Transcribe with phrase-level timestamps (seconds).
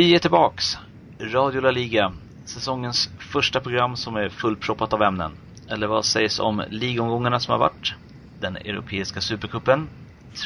[0.00, 0.78] Vi är tillbaks.
[1.20, 2.12] Radio La Liga.
[2.44, 5.36] Säsongens första program som är fullproppat av ämnen.
[5.68, 7.94] Eller vad sägs om ligomgångarna som har varit?
[8.38, 9.88] Den europeiska supercupen,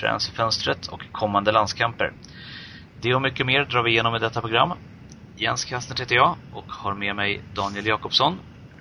[0.00, 2.12] transferfönstret och kommande landskamper.
[3.00, 4.72] Det och mycket mer drar vi igenom i detta program.
[5.36, 8.38] Jens Kastner heter jag och har med mig Daniel Jakobsson,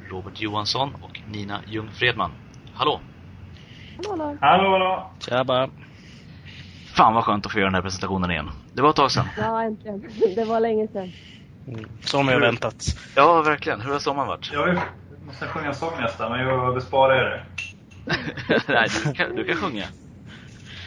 [0.09, 2.31] Robert Johansson och Nina Ljung Fredman.
[2.73, 3.01] Hallå!
[4.07, 5.11] Hallå, Hallå, hallå!
[5.19, 5.69] Tjaba!
[6.95, 8.49] Fan vad skönt att få göra den här presentationen igen.
[8.73, 9.25] Det var ett tag sedan.
[9.37, 10.03] Ja, äntligen.
[10.35, 11.11] Det var länge sedan.
[11.67, 11.85] Mm.
[12.01, 12.85] Som jag väntat.
[13.15, 13.81] Ja, verkligen.
[13.81, 14.49] Hur har sommaren varit?
[14.53, 14.79] Jag
[15.25, 17.43] måste sjunga sång nästan, men jag besparar er det.
[18.67, 19.85] Nej, du kan, du kan sjunga.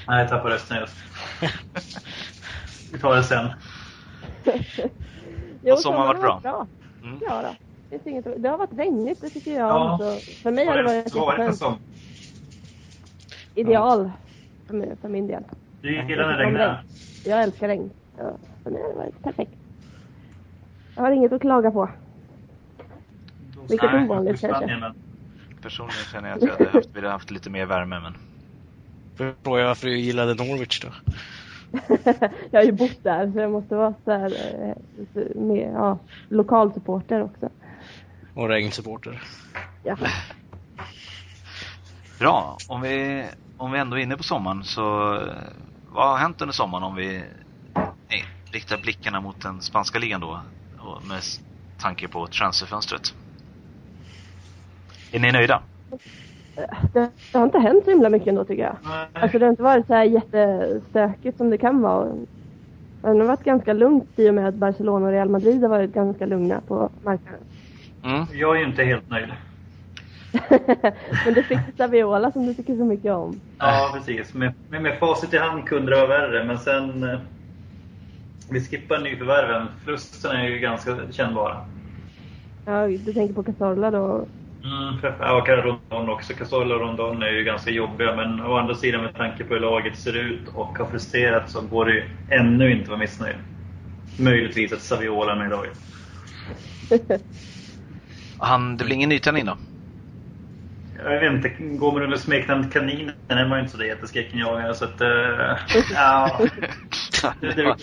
[0.08, 0.96] Nej, jag tappade rösten just.
[2.92, 3.48] Vi tar det sen.
[5.62, 6.40] Jo, Har sommaren varit bra?
[6.42, 6.66] bra.
[7.02, 7.18] Mm.
[7.22, 7.48] Ja, då.
[7.90, 9.68] Det, inget, det har varit regnigt, det tycker jag.
[9.68, 9.98] Ja.
[10.00, 11.56] Så för mig har det varit var en jätteskönt.
[11.58, 11.78] sång.
[13.54, 14.10] Ideal
[14.66, 15.42] för, mig, för min del.
[15.82, 16.84] Du gillar när det regnar?
[17.26, 17.90] Jag älskar regn.
[18.18, 18.32] Ja,
[18.64, 19.52] det varit perfekt.
[20.96, 21.88] Jag har inget att klaga på.
[23.68, 24.66] Vilket Nej, ovanligt kanske.
[24.66, 24.94] men-
[25.62, 28.14] Personligen känner jag att jag hade haft, ville haft lite mer värme, men...
[29.16, 30.88] Förstår jag varför du gillade Norwich då.
[32.50, 34.32] jag har ju bott där så jag måste vara så här,
[35.14, 37.48] eh, mer, ja, lokal supporter också.
[38.34, 39.22] Och regnsupporter.
[39.84, 39.96] Ja.
[42.18, 42.56] Bra.
[42.68, 43.24] Om vi,
[43.56, 45.18] om vi ändå är inne på sommaren så...
[45.96, 47.22] Vad har hänt under sommaren om vi
[48.08, 50.40] nej, riktar blickarna mot den spanska ligan då?
[50.78, 51.20] Och med
[51.78, 53.14] tanke på transferfönstret.
[55.12, 55.62] Är ni nöjda?
[56.92, 58.76] Det, det har inte hänt så himla mycket ändå tycker jag.
[58.84, 59.06] Nej.
[59.12, 62.08] Alltså det har inte varit så här jättestökigt som det kan vara.
[63.02, 65.92] Det har varit ganska lugnt i och med att Barcelona och Real Madrid har varit
[65.92, 67.40] ganska lugna på marknaden.
[68.04, 68.26] Mm.
[68.32, 69.28] Jag är ju inte helt nöjd.
[71.24, 73.42] Men du fick Saviola som du tycker så mycket om.
[73.58, 74.34] Ja, precis.
[74.34, 77.02] Med, med, med facit i hand kunde det vara värre, men sen...
[77.02, 77.20] eh,
[78.50, 79.66] Vi skippar nyförvärven.
[79.84, 81.56] Förlusterna är ju ganska kännbara.
[82.64, 84.28] Ja, du tänker på Cazorla då.
[84.64, 86.34] Mm, för- ja, Rondon också.
[86.34, 89.60] Casola och Rondon är ju ganska jobbiga, men å andra sidan med tanke på hur
[89.60, 93.36] laget ser ut och har frustrerat så går det ju ännu inte att vara missnöjd.
[94.18, 95.78] Möjligtvis att Saviola är med i laget.
[98.38, 99.56] Han, det blir ingen nytändning då?
[101.06, 104.74] Jag vet inte, går man under smeknamnet Kaninen är man ju inte så där jätteskräckinjagande
[104.74, 105.00] så att...
[105.00, 105.08] Uh,
[105.94, 106.40] ja,
[107.40, 107.54] det,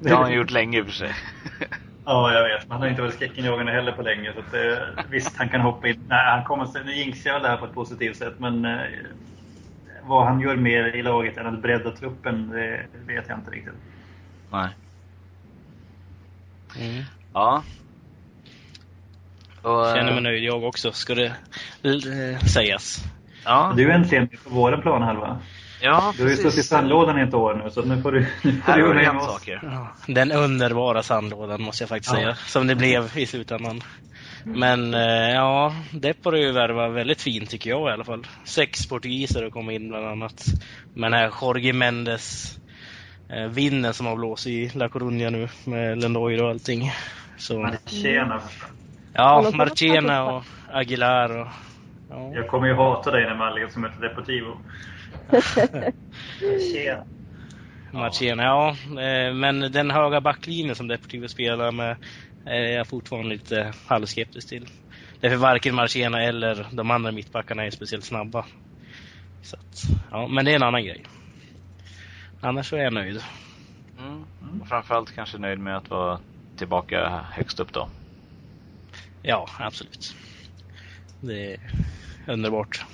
[0.00, 1.14] det har han gjort länge i och för sig.
[2.04, 2.68] ja, jag vet.
[2.68, 4.32] Man har inte varit skräckinjagande heller på länge.
[4.32, 6.04] Så att, eh, visst, han kan hoppa in.
[6.08, 8.80] Nej, han kommer, nu jinxar jag det här på ett positivt sätt, men eh,
[10.02, 13.74] vad han gör mer i laget än att bredda truppen, det vet jag inte riktigt.
[14.50, 14.68] Nej.
[16.78, 17.04] Mm.
[17.32, 17.62] Ja.
[19.62, 21.26] Och, eh, Känner mig nöjd jag också, ska det
[21.82, 23.04] eh, sägas.
[23.44, 25.38] Ja, Du är äntligen med på vår planhalva.
[25.80, 28.26] ja Du har ju stått i sandlådan i ett år nu, så nu får du,
[28.42, 29.26] nu får Här du med oss.
[29.26, 29.60] saker.
[29.62, 32.20] Ja, Den underbara sandlådan måste jag faktiskt Ja.
[32.20, 32.34] säga.
[32.34, 33.80] Som det blev i slutändan.
[34.44, 38.26] Men eh, ja, Depor har ju värvat väldigt fint tycker jag i alla fall.
[38.44, 40.44] Sex portugiser har kommit in bland annat.
[40.94, 42.56] Men här Jorge Mendes
[43.28, 46.92] eh, vinden som har blåst i La Coruña nu med Lendoiro och allting.
[47.38, 48.40] Så, Tjena.
[49.12, 51.48] Ja, Marchena och Aguilar och...
[52.10, 52.32] Ja.
[52.34, 54.56] Jag kommer ju hata dig när man leder som heter Deportivo.
[57.92, 58.76] Marchena, ja.
[59.02, 61.96] eh, Men den höga backlinjen som Deportivo spelar med
[62.44, 64.66] är jag fortfarande lite halvskeptisk till.
[65.20, 68.44] Därför varken Marchena eller de andra mittbackarna är speciellt snabba.
[69.42, 71.04] Så att, ja, men det är en annan grej.
[72.40, 73.22] Annars så är jag nöjd.
[73.98, 74.24] Mm.
[74.60, 76.18] Och framförallt kanske nöjd med att vara
[76.56, 77.88] tillbaka högst upp då.
[79.22, 80.14] Ja, absolut.
[81.20, 81.60] Det är
[82.28, 82.86] underbart.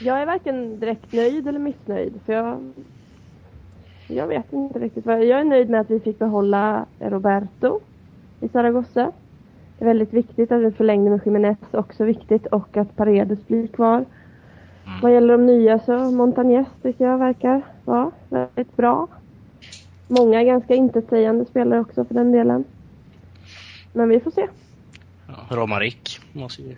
[0.00, 2.20] Jag är varken direkt nöjd eller missnöjd.
[2.26, 2.72] För jag,
[4.06, 5.06] jag vet inte riktigt.
[5.06, 7.80] Vad, jag är nöjd med att vi fick behålla Roberto
[8.40, 9.12] i Zaragoza.
[9.78, 11.58] Det är väldigt viktigt att vi förlängde med Jiménez.
[11.70, 12.46] Också viktigt.
[12.46, 13.96] Och att Paredes blir kvar.
[13.96, 15.00] Mm.
[15.02, 19.06] Vad gäller de nya så Montañez tycker jag verkar vara väldigt bra.
[20.08, 22.64] Många ganska intetsägande spelare också för den delen.
[23.92, 24.48] Men vi får se.
[25.28, 26.74] Ja, Romarik måste ju...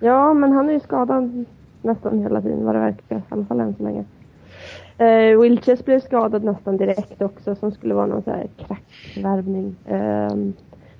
[0.00, 1.44] Ja, men han är ju skadad
[1.82, 3.16] nästan hela tiden vad det verkar.
[3.18, 4.04] I alla fall än så länge.
[4.98, 9.76] Eh, Wilches blev skadad nästan direkt också som skulle vara någon så här krackvärvning.
[9.86, 10.34] Eh,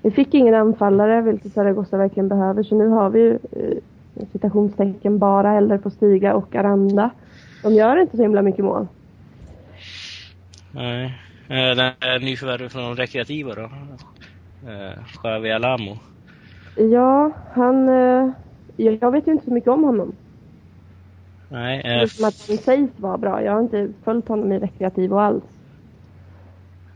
[0.01, 3.77] vi fick ingen anfallare vilket Zaragoza verkligen behöver så nu har vi ju eh,
[4.31, 7.09] citationstecken bara eller på Stiga och Aranda.
[7.63, 8.87] De gör inte så himla mycket mål.
[10.71, 11.05] Nej.
[11.47, 13.69] Eh, Den är nyförvärvet från Rekreativa då?
[14.69, 15.97] Eh, Javi Alamo.
[16.75, 17.89] Ja, han...
[17.89, 18.29] Eh,
[18.77, 20.13] jag vet ju inte så mycket om honom.
[21.49, 23.43] Nej, eh, Förutom att han sägs vara bra.
[23.43, 25.43] Jag har inte följt honom i rekreativ och alls.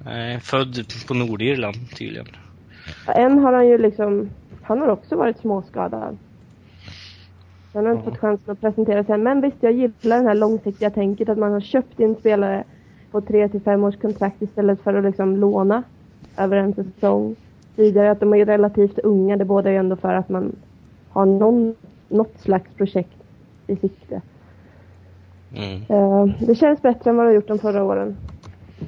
[0.06, 2.28] Nej, född på Nordirland tydligen.
[3.08, 4.30] En har han ju liksom,
[4.64, 6.18] han har också varit småskadad.
[7.74, 9.18] Han har inte fått chansen att presentera sig.
[9.18, 12.64] Men visst, jag gillar det här långsiktiga tänket att man har köpt in spelare
[13.12, 15.84] på tre till fem års kontrakt istället för att liksom låna
[16.38, 17.36] över en säsong.
[17.76, 20.56] Tidigare att de är relativt unga, det båda ju ändå för att man
[21.10, 21.76] har någon,
[22.10, 23.24] något slags projekt
[23.68, 24.22] i sikte.
[25.56, 25.82] Mm.
[25.90, 28.18] Eh, det känns bättre än vad det har gjort de förra åren.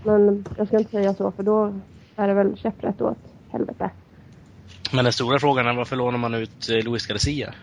[0.04, 1.74] Men jag ska inte säga så för då
[2.16, 3.18] är det väl käpprätt åt
[3.50, 3.90] helvete.
[4.94, 7.54] Men den stora frågan är varför lånar man ut eh, Luis Garcia?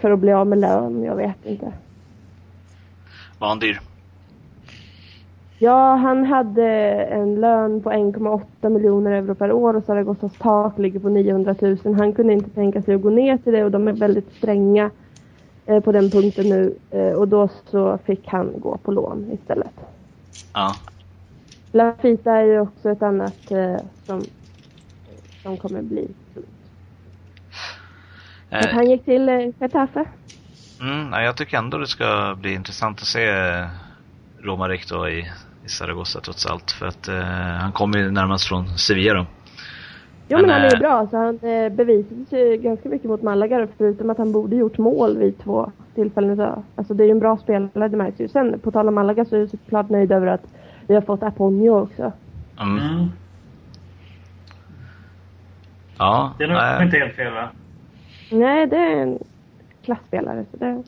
[0.00, 1.72] För att bli av med lön, jag vet inte.
[3.38, 3.80] Var han dyr?
[5.58, 6.66] Ja, han hade
[7.04, 11.78] en lön på 1,8 miljoner euro per år och Zaragozas tak ligger på 900 000.
[11.98, 14.90] Han kunde inte tänka sig att gå ner till det och de är väldigt stränga
[15.66, 16.74] eh, på den punkten nu.
[16.90, 19.74] Eh, och då så fick han gå på lån istället.
[20.54, 20.74] Ja.
[21.72, 23.76] Lafita är ju också ett annat eh,
[24.06, 24.22] som,
[25.42, 26.08] som kommer bli.
[28.50, 30.04] Att Eh, han gick till eh, Getafe.
[30.80, 33.66] mm, jag tycker ändå det ska bli intressant att se eh,
[34.42, 35.30] Romarik då i,
[35.68, 36.70] i Zaragoza trots allt.
[36.70, 37.14] För att eh,
[37.64, 39.26] han kommer ju närmast från Sevilla då.
[40.28, 43.08] Jo Men, men han är ju eh, bra så han eh, bevisade sig ganska mycket
[43.08, 46.62] mot Malaga förutom att han borde gjort mål vid två tillfällen idag.
[46.76, 48.28] Alltså det är ju en bra spelare, det märks ju.
[48.28, 50.44] Sen på tal om Malaga så är jag såklart nöjd över att
[50.86, 52.12] vi har fått Aponio också.
[52.60, 52.78] Mm.
[52.78, 53.06] Mm.
[55.98, 56.84] Ja, Det är nog nej.
[56.84, 57.48] inte helt fel va?
[58.32, 59.18] Nej, det är en
[59.84, 60.82] klassspelare så det...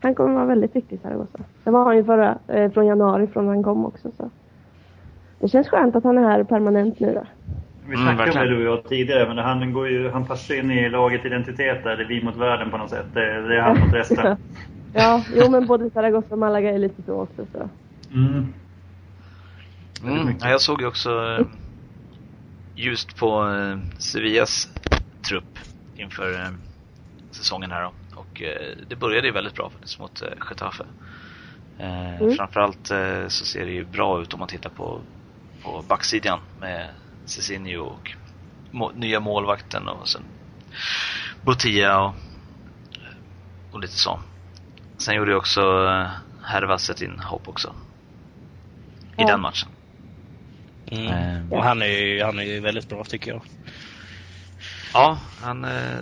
[0.00, 1.38] Han kommer vara väldigt viktig i Zaragoza.
[1.64, 4.30] Det var han ju förra, eh, från januari från han kom också så.
[5.40, 7.26] Det känns skönt att han är här permanent nu då.
[7.88, 10.54] Vi Mm, snackade om det du och jag tidigare, men han, går ju, han passar
[10.54, 11.96] in i laget identitet där.
[11.96, 13.06] Det är vi mot världen på något sätt.
[13.14, 14.36] Det, det är han mot resten.
[14.92, 17.70] ja, jo men både Zaragoza och Malaga är lite så också så.
[18.14, 18.54] Mm.
[20.04, 21.46] Mm, ja, jag såg ju också eh,
[22.74, 24.68] just på eh, Sevillas
[25.28, 25.58] trupp
[25.96, 26.50] inför eh,
[27.30, 27.97] säsongen här då.
[28.18, 30.84] Och eh, det började ju väldigt bra faktiskt mot eh, Getafe.
[31.78, 32.36] Eh, Mm.
[32.36, 35.02] Framförallt eh, så ser det ju bra ut om man tittar på,
[35.62, 36.90] på backsidan med
[37.26, 38.10] Cezinio och
[38.70, 40.22] må, nya målvakten och sen
[41.40, 42.14] Botia och,
[43.70, 44.20] och lite så.
[44.98, 46.10] Sen gjorde ju också eh,
[46.42, 47.74] Hervas ett inhopp också.
[49.16, 49.26] I Ja.
[49.26, 49.68] den matchen.
[50.90, 51.06] Mm.
[51.08, 53.42] Eh, Och han är ju han är ju väldigt bra tycker jag.
[54.94, 55.98] Ja, han, eh,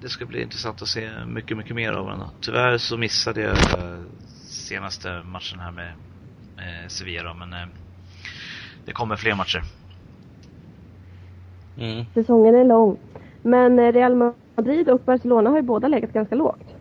[0.00, 2.28] det ska bli intressant att se mycket, mycket mer av honom.
[2.40, 4.00] Tyvärr så missade jag eh,
[4.46, 5.92] senaste matchen här med,
[6.56, 7.68] med Sevilla då, men eh,
[8.84, 9.62] det kommer fler matcher.
[11.78, 12.04] Mm.
[12.14, 12.96] Säsongen är lång.
[13.42, 16.74] Men eh, Real Madrid och Barcelona har ju båda legat ganska lågt.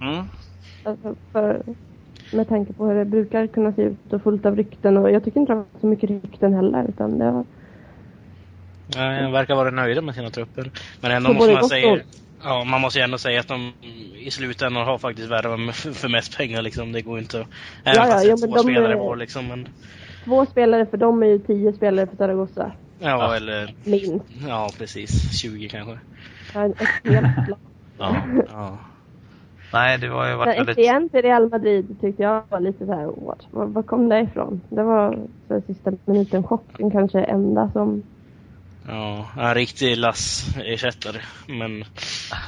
[0.00, 0.24] Mm.
[0.84, 1.62] Alltså för,
[2.32, 4.96] med tanke på hur det brukar kunna se ut och fullt av rykten.
[4.96, 6.88] Och jag tycker inte det har så mycket rykten heller.
[6.88, 7.44] Utan det har,
[8.94, 10.70] Ja, verkar vara nöjda med sina trupper.
[11.00, 12.00] Men ändå måste man säga...
[12.48, 13.72] Ja, man måste ju ändå säga att de
[14.18, 16.92] i slutändan har faktiskt värvat för för mest pengar liksom.
[16.92, 17.46] Det går inte att...
[17.84, 19.46] Även Ja, ja, fast men två de spelare är- var liksom.
[19.48, 19.68] Men,
[20.24, 22.72] två spelare för dem är ju tio spelare för Zaragoza.
[22.98, 23.36] ja, Ja.
[23.36, 23.74] eller...
[23.84, 24.24] Minst.
[24.48, 25.40] Ja, precis.
[25.40, 25.98] 20 kanske.
[26.54, 26.78] Ja, Ett
[27.12, 27.58] helt lag.
[27.98, 28.16] Ja.
[28.52, 28.78] Ja.
[29.72, 30.86] Nej, det var ju varit Men väldigt...
[30.86, 33.46] SDN till Real Madrid tyckte jag var lite så här, what?
[33.50, 34.60] Var, var kom det ifrån?
[34.68, 38.02] Det var så sista minuten chocken kanske enda som...
[38.88, 41.20] Ja, en riktig Lass-ersättare.
[41.46, 41.84] Men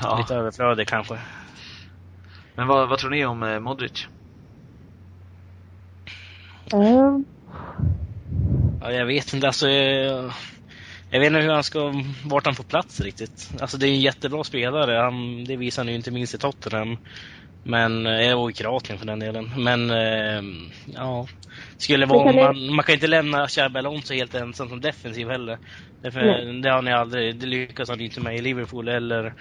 [0.02, 0.18] Ja.
[0.18, 1.18] lite överflödig kanske.
[2.54, 4.06] Men vad, vad tror ni om eh, Modric?
[6.74, 7.18] Uh,
[8.80, 9.68] Ja, jag vet inte, alltså...
[9.68, 10.32] Jag,
[11.10, 11.92] jag vet inte hur han ska...
[12.24, 13.50] Vart han får plats riktigt.
[13.60, 14.98] Alltså det är en jättebra spelare.
[15.02, 16.98] Han, det visar han ju inte minst i Tottenham.
[17.62, 19.50] Men, eh, och i Kroatien för den delen.
[19.56, 20.42] Men, eh,
[20.86, 21.26] ja.
[21.78, 25.58] Skulle vara, man, man kan inte lämna Xabi Alonso helt ensam som defensiv heller.
[26.02, 26.60] Därför, Nej.
[26.60, 29.34] det har ni aldrig, det lyckas han inte med i Liverpool eller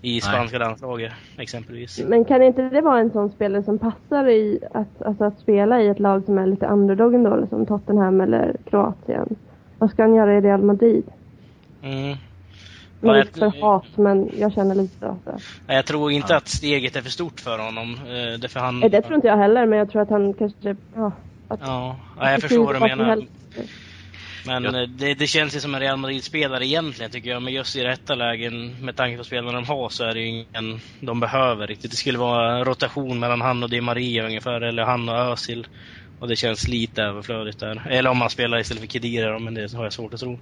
[0.00, 2.04] i spanska landslaget exempelvis.
[2.08, 5.82] men kan inte det vara en sån spelare som passar i att, alltså att spela
[5.82, 9.36] i ett lag som är lite underdog ändå, eller som Tottenham eller Kroatien?
[9.78, 11.04] Vad ska han göra i Real Madrid?
[11.82, 12.16] Mm.
[13.00, 15.18] Jag- för hat, men jag känner lite så.
[15.24, 15.30] så.
[15.66, 16.36] Nej, Jag tror inte Ja.
[16.36, 17.94] att steget är för stort för honom.
[17.94, 18.80] eh, Därför han...
[18.80, 20.76] Nej, Det tror inte jag heller, men jag tror att han kanske...
[20.94, 21.12] Ja,
[21.48, 23.22] att, Ja, ja jag förstår vad du menar.
[24.46, 24.82] Men Ja.
[24.82, 27.42] eh, det, det känns ju som en Real Madrid-spelare egentligen tycker jag.
[27.42, 30.26] Men just i rätta lägen, med tanke på spelarna de har, så är det ju
[30.26, 31.90] ingen de behöver riktigt.
[31.90, 35.66] Det skulle vara rotation mellan han och Di Maria ungefär, eller han och Özil.
[36.18, 37.86] Och det känns lite överflödigt där.
[37.90, 40.38] Eller om man spelar istället för Kedira då, men det har jag svårt att tro.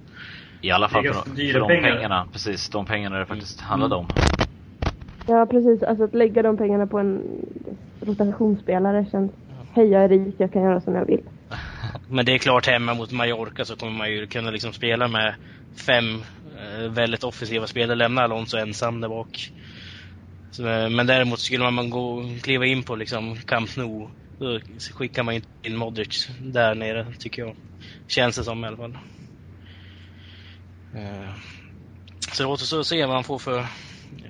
[0.61, 1.95] I alla fall för, de- för de pengar.
[1.95, 2.27] pengarna.
[2.31, 4.07] Precis, de pengarna det faktiskt handlade om.
[5.27, 5.83] Ja, precis.
[5.83, 7.21] Alltså att lägga de pengarna på en
[7.99, 9.31] rotationsspelare känns...
[9.73, 11.21] Hej, jag är rik, jag kan göra som jag vill.
[12.07, 15.35] Men det är klart, hemma mot Mallorca så kommer man ju kunna liksom spela med
[15.85, 16.23] fem
[16.57, 17.95] eh, väldigt offensiva spelare.
[17.97, 19.51] Lämna Alonso ensam där bak.
[20.51, 24.09] Så, eh, men däremot skulle man gå, kliva in på liksom Camp Nou,
[24.39, 24.59] då
[24.93, 27.55] skickar man inte in Modric där nere, tycker jag.
[28.07, 28.97] Känns det som i alla fall.
[30.95, 31.29] Eh,
[32.31, 33.65] så det återstår att se vad han får för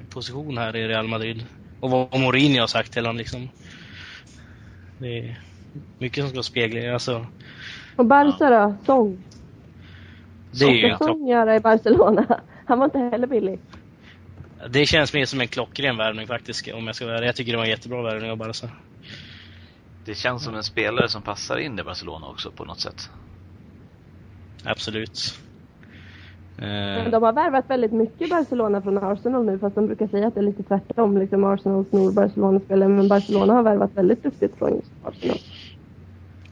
[0.10, 1.46] position här i Real Madrid.
[1.80, 3.50] Och vad Mourinho har sagt till honom liksom.
[4.98, 5.40] Det är
[5.98, 7.28] mycket som ska spegla, alltså.
[7.96, 8.76] Och Barca då?
[8.86, 9.24] Sång?
[10.52, 12.42] Det är ju Sång göra i Barcelona?
[12.66, 13.60] Han var inte heller billig.
[14.70, 17.26] Det känns mer som en klockren värvning faktiskt, om jag ska vara.
[17.26, 18.70] Jag tycker det var en jättebra värvning av Barca.
[20.06, 23.10] Det känns som en spelare som passar in i Barcelona också på något sätt.
[24.64, 25.45] Absolut.
[26.58, 30.28] Men Eh, de har värvat väldigt mycket Barcelona från Arsenal nu fast de brukar säga
[30.28, 31.18] att det är lite tvärtom.
[31.18, 35.38] Liksom Arsenal snor Barcelona-spelare men Barcelona har värvat väldigt duktigt från just Arsenal.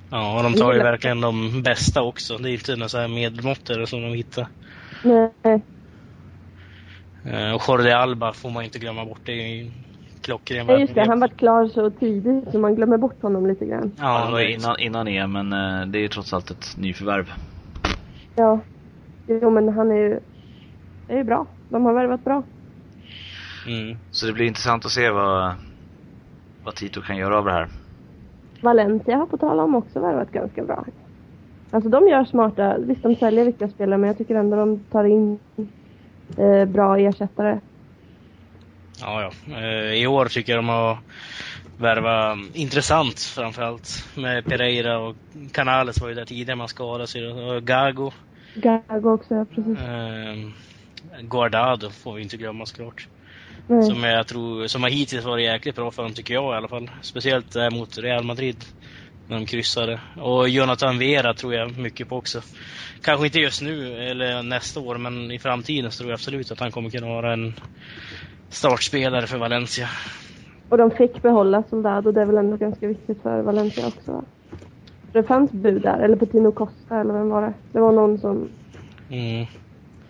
[0.09, 2.37] ja, och de tar ju verkligen de bästa också.
[2.37, 4.47] Det är inte några så här medelmåttare som de hittar.
[5.03, 5.61] Nej,
[7.25, 9.19] Eh, och Jordi Alba får man inte glömma bort.
[9.25, 9.71] Det är ju en
[10.21, 11.07] klockren Ja, just det.
[11.07, 13.91] Han var klar så tidigt så man glömmer bort honom lite grann.
[13.99, 17.31] Ja, det var innan, innan EM, men eh, det är ju trots allt ett nyförvärv.
[18.35, 18.59] Ja.
[19.27, 20.19] Jo men han är ju...
[21.07, 21.45] Är ju bra.
[21.69, 22.43] De har värvat bra.
[23.67, 23.97] Mm.
[24.11, 25.55] Så det blir intressant att se vad,
[26.63, 27.67] vad Tito kan göra av det här.
[28.61, 30.85] Valencia har på tal om också värvat ganska bra.
[31.71, 35.03] Alltså de gör smarta, visst de säljer viktiga spelare men jag tycker ändå de tar
[35.03, 35.39] in
[36.37, 37.59] eh, bra ersättare.
[39.01, 39.57] Ja, ja.
[39.57, 40.97] Eh, I år tycker jag de har
[41.77, 44.09] värvat intressant framförallt.
[44.17, 45.15] Med Pereira och
[45.51, 47.27] Canales var ju där tidigare, man skadade sig.
[47.27, 48.11] Och Gago.
[48.55, 49.79] Gago också, ja, precis.
[49.79, 50.35] Eh,
[51.21, 53.07] Guardado får vi inte glömma såklart.
[53.67, 53.83] Nej.
[53.83, 56.67] Som jag tror, som har hittills varit jäkligt bra för dem tycker jag i alla
[56.67, 56.91] fall.
[57.01, 58.65] Speciellt där mot Real Madrid.
[59.27, 59.99] När de kryssade.
[60.21, 62.41] Och Jonathan Vera tror jag mycket på också.
[63.01, 66.59] Kanske inte just nu eller nästa år men i framtiden så tror jag absolut att
[66.59, 67.53] han kommer kunna vara en
[68.49, 69.89] startspelare för Valencia.
[70.69, 74.25] Och de fick behålla Soldado, det är väl ändå ganska viktigt för Valencia också
[75.13, 77.53] det fanns bud där, eller Petino Costa eller vem var det?
[77.71, 78.49] Det var någon som,
[79.09, 79.45] Mm.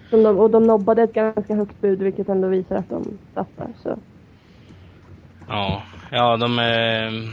[0.09, 3.67] som de, och de nobbade ett ganska högt bud vilket ändå visar att de satsar
[3.83, 3.99] så.
[5.47, 6.59] Ja, ja de...
[6.59, 7.29] Eh,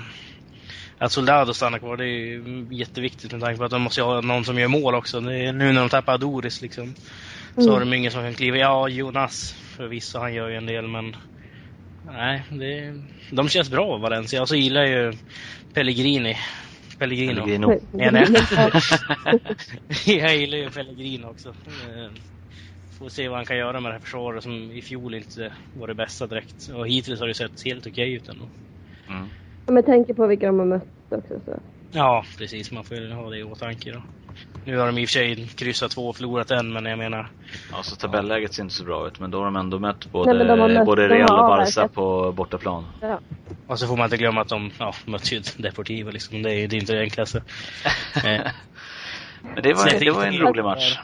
[0.99, 4.45] att Soldado stannar kvar det är jätteviktigt med tanke på att de måste ha någon
[4.45, 5.21] som gör mål också.
[5.21, 6.95] Nu när de tappar Doris liksom.
[7.55, 7.73] Så Mm.
[7.73, 8.57] har de ingen som kan kliva.
[8.57, 11.17] Ja, Jonas förvisso, han gör ju en del men...
[12.13, 12.95] Nej, det,
[13.31, 14.43] de känns bra Valencia.
[14.43, 15.13] Och så gillar jag ju
[15.75, 16.37] Pellegrini.
[17.01, 17.35] Pellegrino.
[17.35, 17.81] Pellegrino.
[17.91, 18.27] Ja, nej.
[20.21, 21.49] jag gillar ju Pellegrino också.
[21.49, 22.13] Eh,
[22.99, 25.87] Får se vad han kan göra med det här försvaret som i fjol inte var
[25.87, 26.69] det bästa direkt.
[26.69, 28.49] Och hittills har det sett helt okej ut ändå.
[29.09, 29.29] Mm.
[29.67, 31.59] Jag tänker på vilka de har mött också så.
[31.91, 32.73] Ja, precis.
[32.73, 34.03] Man får ju ha det i åtanke då.
[34.65, 37.31] Nu har de i och för sig kryssat två och förlorat en, men jag menar...
[37.73, 40.33] Ja, så tabelläget ser inte så bra ut, men då har de ändå mött både,
[40.35, 42.85] Nej, men de mött- både de Real och Barca på bortaplan.
[43.01, 43.21] Ja.
[43.67, 46.43] Och så får man inte glömma att de ja, mötte ju Deportivo liksom.
[46.43, 47.43] Det är, det är inte det enklaste.
[48.25, 48.41] Eh,
[49.55, 50.99] Men det var, Sen det var en rolig match.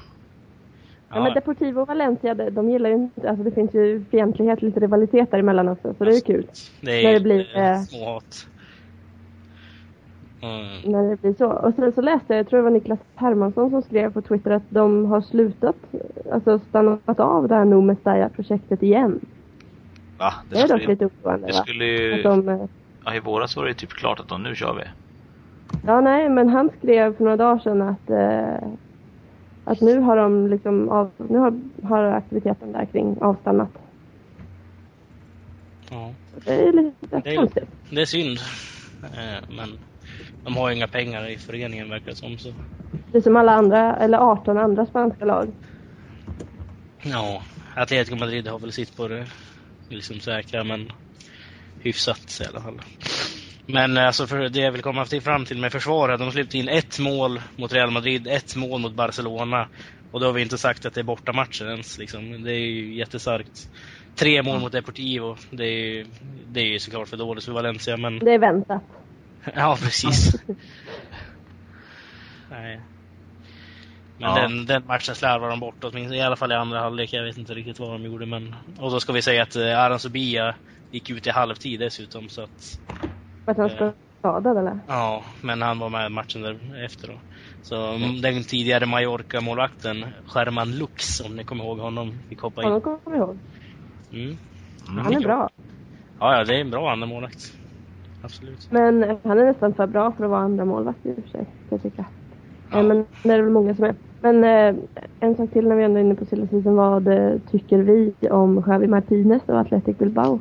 [1.09, 4.05] Ja, men ja, Deportivo och Valencia, de, de gillar ju inte, alltså det finns ju
[4.11, 6.47] fientlighet, lite rivalitet däremellan också, så det är ju kul.
[6.81, 8.47] det när är det blir, eh, småhat.
[10.47, 10.93] Mm.
[10.93, 11.47] När det blir så.
[11.47, 14.51] Och sen så läste jag, jag tror det var Niklas Hermansson som skrev på Twitter
[14.51, 15.77] att de har slutat,
[16.33, 19.21] alltså stannat av det här No Mestalla-projektet igen.
[20.19, 20.35] Va?
[20.51, 22.23] Det är dock lite oroande det skulle ju...
[22.23, 22.65] De, eh,
[23.05, 24.83] Ja, I våras var det typ klart att de nu kör vi.
[25.87, 28.69] ja nej, men han skrev för några dagar sedan att, eh,
[29.65, 33.69] att nu har de liksom, av, nu har, har aktiviteten där kring avstannat.
[35.91, 36.11] Ja.
[36.45, 37.69] Det är lite Det är- konstigt.
[37.91, 38.39] Det är synd.
[39.05, 39.69] Eh, men
[40.45, 42.39] de har inga pengar i föreningen verkar det som.
[42.39, 42.53] Så.
[43.13, 45.53] Det är som alla andra, eller 18 andra spanska lag.
[47.03, 47.43] Ja,
[47.77, 49.27] Atletico Madrid har väl sitt på det
[49.89, 50.93] liksom säkra, men
[51.81, 52.81] hyfsat i alla fall.
[53.67, 56.69] Men alltså för det jag vill komma till, fram till med försvaret, de släppte in
[56.69, 59.69] ett mål mot Real Madrid, ett mål mot Barcelona.
[60.11, 61.99] Och då har vi inte sagt att det är bortamatcher ens.
[61.99, 62.43] Liksom.
[62.43, 63.69] Det är ju jättestarkt.
[64.15, 66.07] Tre mål mot Deportivo, det är ju
[66.47, 68.19] det är ju såklart för dåligt för Valencia, men...
[68.19, 68.83] Det är väntat.
[69.55, 70.33] Ja, precis.
[72.51, 72.81] Nej.
[74.19, 74.35] Men Ja.
[74.43, 77.13] den, den matchen slarvade de bort åtminstone, i alla fall i andra halvlek.
[77.13, 78.55] Jag vet inte riktigt vad de gjorde men...
[78.79, 80.55] Och då ska vi säga att eh, Aran Sobia
[80.91, 82.81] gick ut i halvtid dessutom så att...
[83.45, 83.93] För att han Eh.
[84.19, 84.81] skadad eller?
[84.89, 87.21] Ja, men han var med i matchen därefter då.
[87.63, 88.21] Så mm.
[88.21, 92.83] den tidigare Mallorca-målvakten, Sherman Lux, om ni kommer ihåg honom, fick hoppa Honom in.
[92.83, 93.39] kommer jag ihåg.
[94.13, 94.39] Mm.
[94.87, 95.51] Han är bra.
[96.21, 97.56] Ja, ja, det är en bra andra målvakt.
[98.27, 98.69] Absolut.
[98.71, 101.45] Men han är nästan för bra för att vara andra målvakt i och för sig,
[101.45, 102.05] kan jag tycka.
[102.73, 103.95] Eh, Men det är väl många som är.
[104.21, 104.83] Men eh,
[105.21, 106.77] en sak till när vi ändå är inne på silly season.
[106.77, 110.41] Vad eh, tycker vi om Javi Martinez och Athletic Bilbao?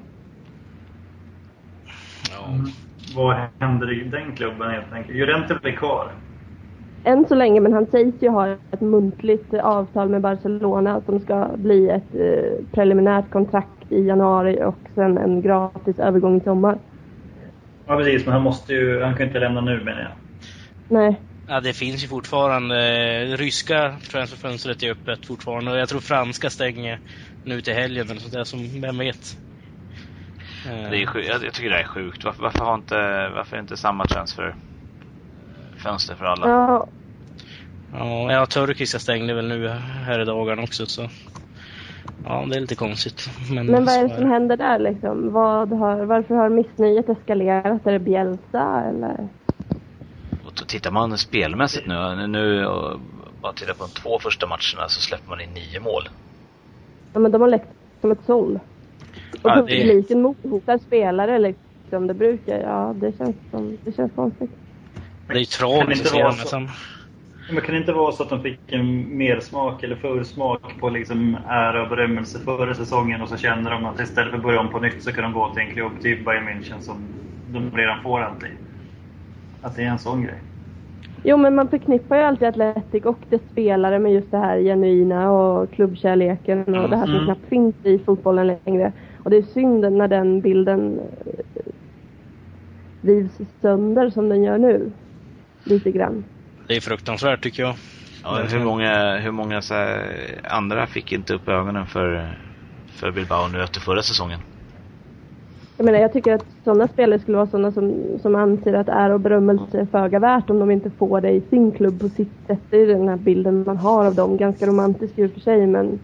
[2.31, 2.53] Ja.
[2.53, 2.65] Mm.
[3.15, 5.17] Vad händer i den klubben helt enkelt?
[5.17, 6.11] Llorente blir kvar.
[7.03, 11.47] Än så länge, men han sägs ju ha ett muntligt avtal med Barcelona som ska
[11.55, 16.77] bli ett eh, preliminärt kontrakt i januari och sen en gratis övergång i sommar.
[17.85, 20.11] Ja precis, men han måste ju, han kan inte lämna nu menar jag.
[20.87, 22.75] Nej, Ja, det finns ju fortfarande.
[23.33, 26.99] eh, Ryska transferfönstret är öppet fortfarande och jag tror franska stänger
[27.43, 29.37] nu till helgen eller sånt där, som vem vet.
[30.63, 31.27] Eh, Det är sjukt.
[31.27, 32.23] Jag, tycker det är sjukt.
[32.23, 34.55] Varför, varför, har inte, varför är inte samma transferfönster
[36.17, 36.45] för alla?
[36.47, 36.85] ja,
[37.91, 41.09] Ja, ja, turkiska stängde väl nu här i dagarna också så.
[42.23, 43.29] Ja, det är lite konstigt.
[43.51, 45.33] Men, men vad är det som händer där liksom?
[45.33, 47.87] Vad har, varför har missnöjet eskalerat?
[47.87, 49.27] Är det Bielsa eller?
[50.45, 52.65] Och då tittar man spelmässigt nu, nu
[53.41, 56.09] bara tittar på de två första matcherna så släpper man in nio mål.
[57.13, 57.67] Ja men de har läckt
[58.01, 58.59] som ett såll.
[59.43, 62.07] Och Ja, det- publiken mothotar spelare liksom.
[62.07, 64.51] Det brukar, ja det känns som, det känns konstigt.
[65.27, 66.67] Det är ju det tragiskt att se dem.
[67.49, 71.37] Men kan det inte vara så att de fick en mersmak eller försmak på liksom
[71.47, 74.69] ära och berömmelse förra säsongen och så känner de att istället för att börja om
[74.69, 76.95] på nytt så kan de gå till en klubb, typ Bayern München, som
[77.45, 78.49] de redan får alltid.
[79.61, 80.41] Att det är en sån grej.
[81.23, 85.31] Jo men man förknippar ju alltid Atletic och dess spelare med just det här genuina
[85.31, 87.25] och klubbkärleken och det här som Mm.
[87.25, 88.93] knappt finns i fotbollen längre.
[89.17, 91.71] Och det är synd när den bilden eh,
[93.01, 94.91] rivs sönder som den gör nu.
[95.63, 96.23] Lite grann.
[96.67, 97.75] Det är fruktansvärt tycker jag.
[98.23, 102.37] Ja, hur många, hur många så här, andra fick inte upp ögonen för,
[102.87, 104.39] för Bilbao nu efter förra säsongen?
[105.77, 109.13] Jag menar jag tycker att sådana spelare skulle vara sådana som, som anser att ära
[109.13, 112.31] och berömmelse är föga värt om de inte får det i sin klubb på sitt
[112.47, 112.59] sätt.
[112.69, 114.37] Det är den här bilden man har av dem.
[114.37, 115.99] Ganska romantisk i och för sig men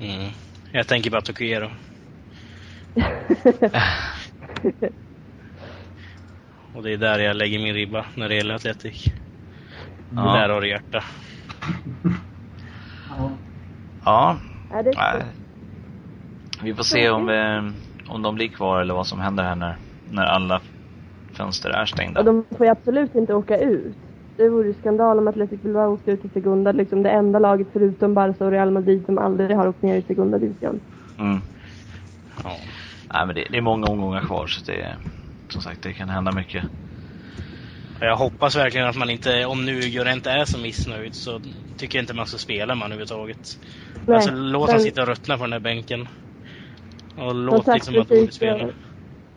[0.00, 0.30] Mm.
[0.72, 1.70] Jag tänker bara Tokiero.
[6.74, 9.12] Och det är där jag lägger min ribba när det gäller Atletic.
[10.16, 10.22] Ja.
[10.22, 11.04] Där har du hjärta.
[13.10, 13.30] Ja.
[14.04, 14.36] Ja,
[14.70, 15.26] är det
[16.62, 17.72] vi får se om, vi,
[18.08, 19.76] om de blir kvar eller vad som händer här när,
[20.10, 20.60] när alla
[21.32, 22.20] fönster är stängda.
[22.20, 23.96] Och de får ju absolut inte åka ut.
[24.36, 26.72] Det vore ju skandal om Athletic Bilbao ska ut i Segunda.
[26.72, 30.02] Liksom det enda laget förutom Barca och Real Madrid som aldrig har åkt ner i
[30.02, 30.80] Segunda division.
[31.18, 31.40] Mm.
[32.44, 32.50] Ja.
[33.14, 34.96] Nej, men det, det är många omgångar kvar så det,
[35.48, 36.64] som sagt, det kan hända mycket.
[38.00, 41.40] Jag hoppas verkligen att man inte, om nu Llorente är så missnöjd så
[41.76, 43.58] tycker jag inte man ska spela med honom överhuvudtaget.
[44.04, 46.08] Nej, alltså låt men- han sitta och ruttna på den där bänken.
[47.16, 48.58] Och låt sagt, liksom att precis, spela.
[48.58, 48.72] jag,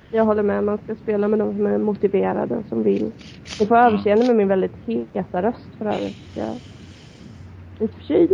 [0.10, 0.63] jag håller med.
[0.63, 3.12] Man ska spela med de som är motiverade och som vill.
[3.60, 6.17] Ni får överseende med min väldigt heta röst för övrigt.
[6.34, 6.60] Jag är
[7.80, 8.32] lite förkyld.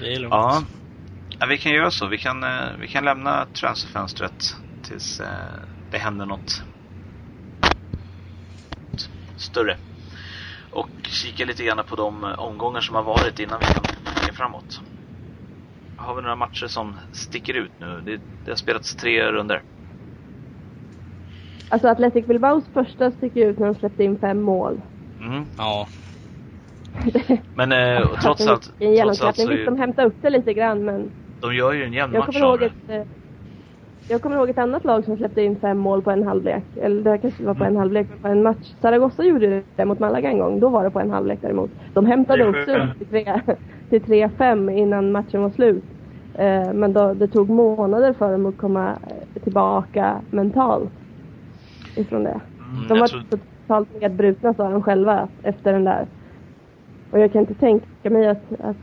[0.00, 0.32] Det är lugnt.
[0.34, 0.62] Ja.
[1.38, 2.06] ja, vi kan göra så.
[2.06, 5.26] Vi kan, eh, vi kan lämna transferfönstret tills eh,
[5.90, 6.64] det händer något
[9.40, 9.76] större.
[10.70, 14.32] Och kika lite grann på de eh, omgångar som har varit innan vi kan blicka
[14.32, 14.80] framåt.
[15.96, 18.02] Har vi några matcher som sticker ut nu?
[18.04, 19.62] Det, det har spelats tre runder.
[21.70, 24.80] Alltså Athletic Bilbaos första sticker ut när de släppte in fem mål.
[25.20, 25.44] Mm.
[25.58, 25.88] Ja.
[27.54, 30.52] Men eh, trots allt, En trots allt så Visst, de är, hämtade upp det lite
[30.54, 32.94] grann men de gör ju en jämn jag match kommer, av ihåg det.
[32.94, 33.12] ett, eh,
[34.08, 36.64] jag kommer ihåg ett annat lag som släppte in fem mål på en halvlek.
[36.76, 38.74] Eller det kanske var på en halvlek, men på en match.
[38.80, 40.60] Zaragoza gjorde det mot Malaga en gång.
[40.60, 41.70] Då var det på en halvlek däremot.
[41.94, 43.40] De hämtade också upp till tre-
[43.90, 45.84] till 3-5 innan matchen var slut.
[46.34, 50.90] Eh, Men då, det tog månader för dem att komma eh, tillbaka mentalt
[51.96, 52.30] ifrån det.
[52.74, 53.22] Mm, De var tror-
[53.66, 56.06] totalt nedbrutna sa de själva efter den där.
[57.10, 58.76] Och jag kan inte tänka mig att, att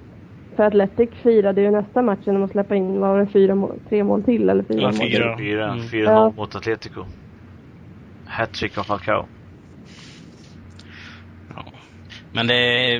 [0.55, 3.79] för Atletic firade ju nästa match genom att släppa in, vad var det, fyra mål,
[3.89, 5.37] tre mål till eller fyra Ja, mål fyra.
[5.37, 5.85] Fyra, Mm.
[5.87, 6.33] 4-0 Ja.
[6.37, 7.05] mot Atletico.
[8.25, 9.25] Hattrick av Falcao.
[12.33, 12.99] Men det,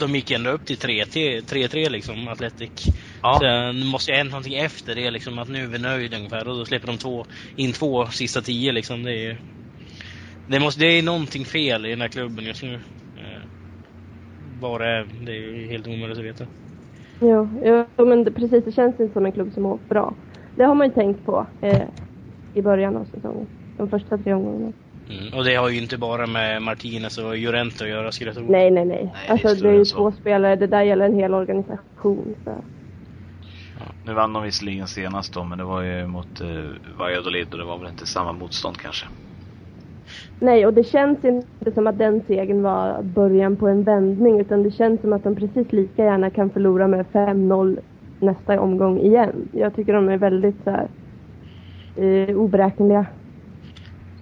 [0.00, 2.70] de gick ändå upp till 3-3 3-3 liksom, Atletic.
[3.22, 3.38] Ja.
[3.40, 6.48] Sen måste ju ha hänt någonting efter det liksom, att nu är vi nöjda ungefär.
[6.48, 9.02] Och då släpper de två, in två sista tio liksom.
[9.02, 9.38] Det är,
[10.48, 12.80] det, måste, det är någonting fel i den här klubben just nu.
[14.60, 16.44] Vad det är, det är helt omöjligt att veta.
[17.20, 17.48] Jo,
[17.96, 20.14] jo men det, precis, det känns inte som en klubb som mår bra.
[20.56, 21.82] Det har man ju tänkt på eh,
[22.54, 23.46] i början av säsongen.
[23.76, 24.72] De första tre omgångarna.
[25.10, 25.38] Mm.
[25.38, 28.46] Och det har ju inte bara med Martinez och Llorente att göra skulle jag tro.
[28.48, 29.14] Nej, nej, nej.
[29.26, 30.56] det är alltså det är ju två spelare.
[30.56, 32.34] Det där gäller en hel organisation.
[32.44, 32.50] Så.
[34.04, 36.48] Nu vann de visserligen senast då, men det var ju mot eh,
[36.98, 39.06] Valladolid och det var väl inte samma motstånd kanske.
[40.38, 44.62] Nej, och det känns inte som att den segern var början på en vändning utan
[44.62, 47.78] det känns som att de precis lika gärna kan förlora med 5-0
[48.20, 49.48] nästa omgång igen.
[49.52, 50.88] Jag tycker de är väldigt så här,
[51.96, 53.06] eh, oberäkneliga.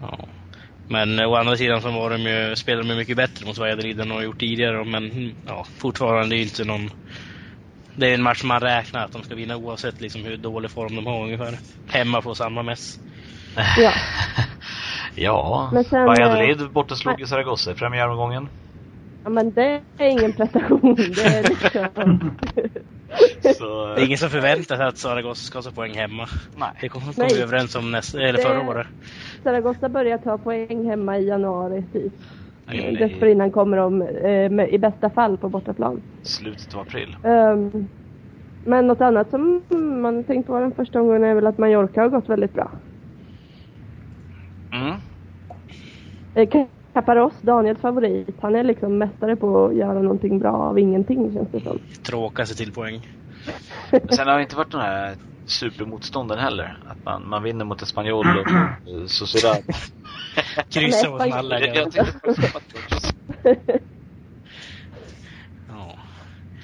[0.00, 0.18] Ja.
[0.88, 4.00] Men eh, å andra sidan så var de ju, spelade de mycket bättre mot Valladolid
[4.00, 4.84] än de har gjort tidigare.
[4.84, 6.90] Men hm, ja, fortfarande är det inte någon...
[7.94, 10.96] Det är en match man räknar att de ska vinna oavsett liksom hur dålig form
[10.96, 11.58] de har ungefär.
[11.86, 13.00] Hemma på samma mäss.
[13.78, 13.92] Ja.
[15.18, 18.48] Ja, Men sen, Valladolid borta slog ju Zaragoza i premiäromgången.
[19.24, 20.94] ja, men det är ingen prestation.
[20.94, 22.30] Det är liksom...
[23.58, 26.26] Så, Det är ingen som förväntar sig att Zaragoza ska ta poäng hemma.
[26.56, 26.68] nej.
[26.80, 27.28] Det kom, kom Nej.
[27.34, 28.86] vi överens om nästa, eller Det- förra året.
[29.42, 32.12] Zaragoza börjar ta poäng hemma i januari typ.
[32.66, 32.96] Nej, nej.
[33.08, 36.02] Dessförinnan kommer de eh, med, i bästa fall på bortaplan.
[36.22, 37.16] Slutet av april.
[37.22, 37.88] Um,
[38.64, 39.62] men något annat som
[40.02, 42.70] man tänkt på den första omgången är väl att Mallorca har gått väldigt bra.
[44.76, 44.96] Mm.
[46.34, 51.32] Eh, Caparros, Daniels favorit, han är liksom mästare på att göra någonting bra av ingenting
[51.32, 51.78] känns det som.
[52.06, 53.06] Tråka sig till poäng.
[53.90, 56.78] Men sen har det inte varit den här supermotstånden heller.
[56.86, 58.46] Att man, man vinner mot Espanyol och
[59.10, 59.56] Sociedad.
[60.70, 61.30] Kryssa Nej, mot fan.
[61.30, 61.74] Malaga.
[61.74, 63.14] Jag tänkte faktiskt på att-
[65.68, 65.98] Ja.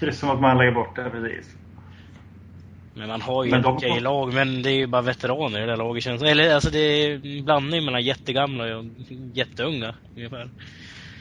[0.00, 1.56] Kryssa mot Malaga borta, precis.
[2.94, 5.60] Men man har ju Men de- okej lag, men det är ju bara veteraner i
[5.60, 8.84] det där laget känns Eller alltså det är en blandning mellan jättegamla och
[9.32, 10.48] jätteunga ungefär.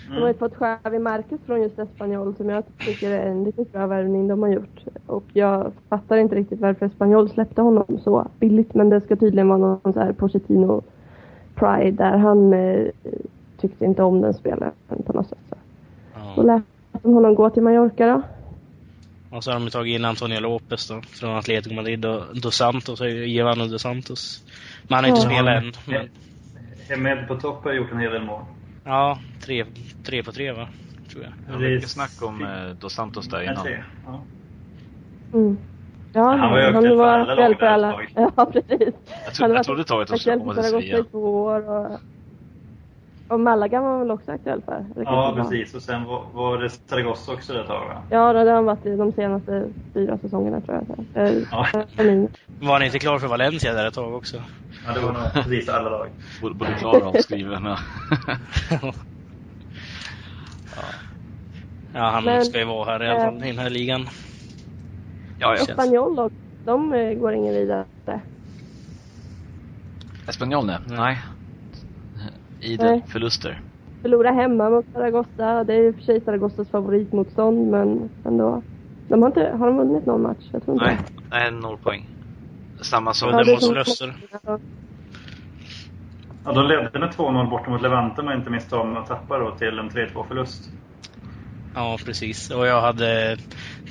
[0.10, 3.71] De har ju fått Xavi Marquez från just Espanyol som jag tycker är en riktigt
[3.71, 4.79] bra värvning de har gjort.
[5.05, 9.47] Och jag fattar inte riktigt varför Espanyol släppte honom så billigt men det ska tydligen
[9.47, 10.81] vara någon så här Pochettino
[11.55, 12.88] Pride där han eh,
[13.57, 14.73] tyckte inte om den spelaren
[15.05, 15.38] på något sätt.
[15.49, 15.55] Så.
[16.36, 16.43] Då Ja.
[16.43, 16.63] lät
[17.03, 18.21] de honom gå till Mallorca då.
[19.31, 23.01] Och så har de tagit in Antonio Lopez då, från Atletico Madrid och Dos Santos,
[23.01, 24.43] Giovanni Dos Santos.
[24.87, 25.41] Men han har inte Ja.
[25.41, 25.71] spelat än.
[25.85, 26.09] Men,
[26.89, 28.45] Hemed på topp har gjort en hel del mål.
[28.83, 29.65] ja, tre,
[30.03, 30.67] tre på tre va?
[31.11, 31.33] Tror jag.
[31.45, 33.67] Det var mycket snack om eh, Dos Santos där innan.
[34.05, 34.25] ja.
[35.33, 35.57] Mm.
[36.13, 38.07] Ja, Han var ju han aktuell för alla lag.
[38.15, 38.93] Ja, precis.
[39.25, 41.05] Jag, tro, jag trodde ett tag att de skulle komma till Sevilla.
[43.31, 44.85] Och, och Malaga var väl också aktuell för?
[44.95, 45.75] Eller Ja, precis.
[45.75, 48.03] Och sen var, var det Zaragoza också ett tag, va?
[48.09, 50.87] Ja, det har han varit i de senaste fyra säsongerna tror jag.
[50.87, 51.19] Så.
[51.19, 51.67] Eh, Ja.
[52.61, 54.37] Var han inte klar för Valencia där ett tag också?
[54.87, 56.07] Ja, det var nog precis alla lag.
[56.41, 57.79] Både, både klara och skrivna.
[61.93, 64.07] Ja, han Men, ska ju vara här i alla fall eh, i den här ligan.
[65.39, 65.61] ja, ja.
[65.61, 66.29] Espanyol då,
[66.65, 67.85] de eh, går ingen vidare.
[70.27, 70.77] Espanyol nej.
[70.87, 71.17] Nej.
[72.62, 73.02] Idel Nej.
[73.08, 73.62] förluster.
[74.02, 75.63] Förlora hemma mot Zaragoza.
[75.63, 78.62] Det är i och för sig Zaragozas favoritmotstånd men ändå.
[79.08, 80.50] De har, inte, har de vunnit någon match?
[80.52, 80.97] Jag tror inte Nej,
[81.32, 82.08] nej, noll poäng.
[82.82, 83.30] Samma som...
[83.30, 84.06] Ja, som- lösa.
[86.43, 89.43] Ja, de ledde med 2-0 borta mot Levante om jag inte minns dem och tappade
[89.43, 90.69] då till en 3-2 förlust.
[91.76, 92.52] Ja, precis.
[92.52, 93.38] Och jag hade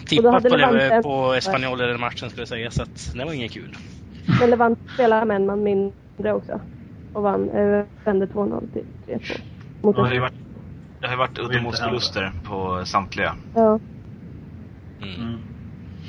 [0.07, 3.25] tippat hade på, Levante- på Espanyol i den matchen skulle jag säga, så att det
[3.25, 3.77] var inget kul.
[4.41, 6.61] Men Levante spelar med en man mindre också.
[7.13, 9.41] Och vann, eh, vände 2-0 till 3-2.
[9.83, 10.35] Mot Det har ju varit,
[11.01, 13.35] det har ju varit uddamålsförluster på samtliga.
[13.55, 13.79] Ja.
[15.03, 15.21] Mm.
[15.21, 15.39] Mm.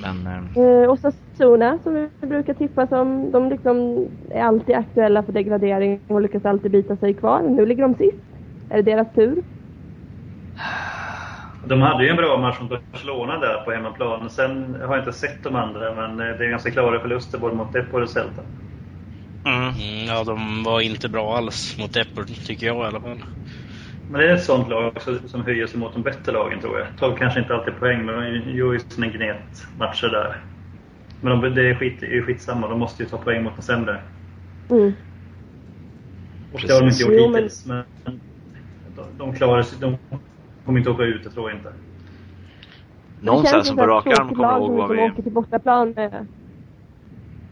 [0.02, 0.28] Men...
[0.56, 6.00] eh, och Sassuna som vi brukar tippa som, de liksom är alltid aktuella för degradering
[6.08, 7.42] och lyckas alltid bita sig kvar.
[7.42, 8.24] Nu ligger de sist.
[8.70, 9.44] Är det deras tur?
[11.66, 14.30] De hade ju en bra match mot Barcelona där på hemmaplan.
[14.30, 17.56] Sen har jag inte sett de andra, men eh, det är ganska klara förluster både
[17.56, 18.42] mot Depor och Celta.
[19.44, 19.70] Mm.
[19.70, 23.24] Mm, ja, de var inte bra alls mot Depor, tycker jag i alla fall.
[24.08, 26.80] Men det är ett sånt lag också som höjer sig mot de bättre lagen tror
[26.80, 26.88] jag.
[27.00, 30.42] Tar kanske inte alltid poäng, men de gör ju sina gnetmatcher där.
[31.22, 33.56] Men de, det är, skit, det är ju skitsamma, de måste ju ta poäng mot
[33.56, 34.02] de sämre.
[34.70, 34.94] Mm.
[36.54, 37.66] Och det har de inte gjort Jo, men- hittills.
[37.66, 37.84] Men
[38.96, 39.98] de, de klarar sig, de
[40.66, 41.74] kommer inte åka ut, det tror jag inte.
[43.22, 44.98] Någon Det känns som på rak arm kommer ihåg som vad vi...
[44.98, 45.96] åker till bortaplan.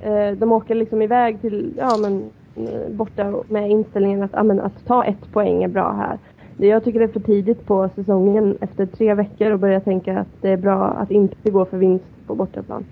[0.01, 4.59] Eh, de åker liksom iväg till, ja men eh, borta med inställningen att, ja, men,
[4.59, 6.19] att ta ett poäng är bra här.
[6.67, 10.27] Jag tycker det är för tidigt på säsongen efter tre veckor och börja tänka att
[10.41, 12.85] det är bra att inte gå för vinst på bortaplan.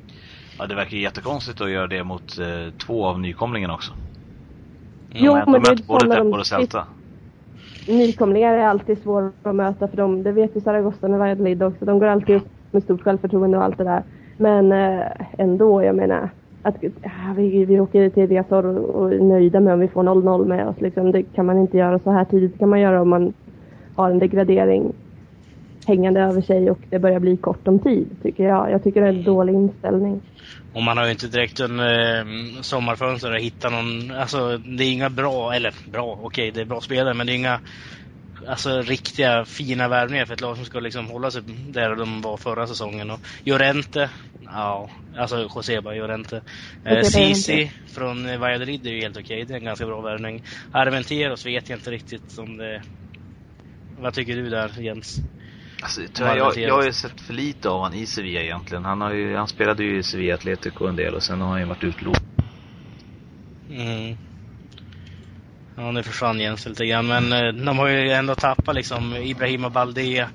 [0.60, 3.94] Ja, det verkar jättekonstigt att göra det mot eh, två av nykomlingarna också.
[5.10, 6.84] Jo, de, men de det är både Depor och Celta.
[7.88, 11.86] Nykomlingar är alltid svåra att möta för de, det vet ju Zaragoza när Valladolid också.
[11.86, 14.04] De går alltid upp med stort självförtroende och allt det där.
[14.38, 15.02] Men eh,
[15.38, 16.30] ändå, jag menar.
[16.62, 20.04] Att, ja, vi, vi åker till Riazor och, och är nöjda med om vi får
[20.04, 20.82] 0-0 med oss.
[20.82, 21.12] Liksom.
[21.12, 22.60] Det kan man inte göra så här tidigt.
[22.60, 23.34] Kan man göra om man
[23.96, 24.94] har en degradering
[25.88, 28.72] hängande över sig och det börjar bli kort om tid, tycker jag.
[28.72, 30.22] Jag tycker det är en dålig inställning.
[30.74, 34.92] Och man har ju inte direkt en eh, sommarfönster att hitta någon, alltså det är
[34.92, 37.60] inga bra, eller bra, okej okay, det är bra spelare men det är inga
[38.48, 42.38] alltså riktiga fina värvningar för ett lag som ska liksom hålla sig där de var
[42.38, 43.12] förra säsongen.
[43.12, 44.10] Och Llorente,
[44.46, 46.42] ja, alltså Joseba Llorente.
[46.86, 49.46] Eh, Sisi från Valladolid är ju helt okej, okay.
[49.46, 50.44] det är en ganska bra värvning.
[50.72, 52.82] Armenteros vet jag inte riktigt om det...
[54.00, 55.18] Vad tycker du där Jens?
[55.82, 58.86] Alltså, jag, jag, jag har ju sett för lite av honom i Sevilla egentligen.
[58.86, 61.60] Han, har ju, han spelade ju i Sevilla Atletico en del och sen har han
[61.60, 62.22] ju varit utlånad.
[63.70, 64.18] Mm.
[65.80, 67.08] Ja, nu försvann Jens lite grann.
[67.08, 70.30] Men eh, de har ju ändå tappat liksom Ibrahima Balde,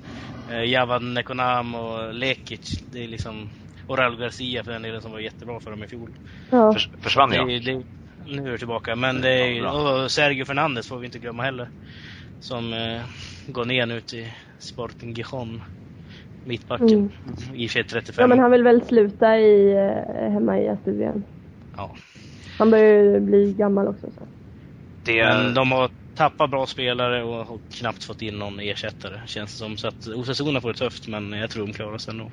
[0.51, 2.79] eh, Javan Nekonam och Lekic.
[2.91, 3.49] Det är liksom,
[3.87, 6.09] och Raul Garcia för den delen som var jättebra för dem i fjol.
[6.49, 6.73] Ja.
[6.73, 7.63] Förs, försvann Det, jag?
[7.63, 7.83] det,
[8.25, 8.95] nu är det tillbaka.
[8.95, 11.67] Men det är, Ja, och Sergio Fernandes får vi inte glömma heller.
[12.39, 13.01] Som eh,
[13.47, 14.27] går ner nu till
[14.59, 15.61] Sporting Gijon.
[16.45, 16.89] Mittbacken.
[16.89, 17.09] Mm.
[17.55, 18.15] I 35.
[18.17, 21.23] Ja, men han vill väl sluta i, eh, hemma i Asturien.
[21.77, 21.95] Ja.
[22.57, 24.07] Han börjar ju bli gammal också.
[24.11, 24.27] Så.
[25.05, 29.51] Det, Men de har tappat bra spelare och har knappt fått in någon ersättare känns
[29.51, 29.77] det som.
[29.77, 32.31] Så att Osasuna får det tufft men jag tror de klarar sig ändå.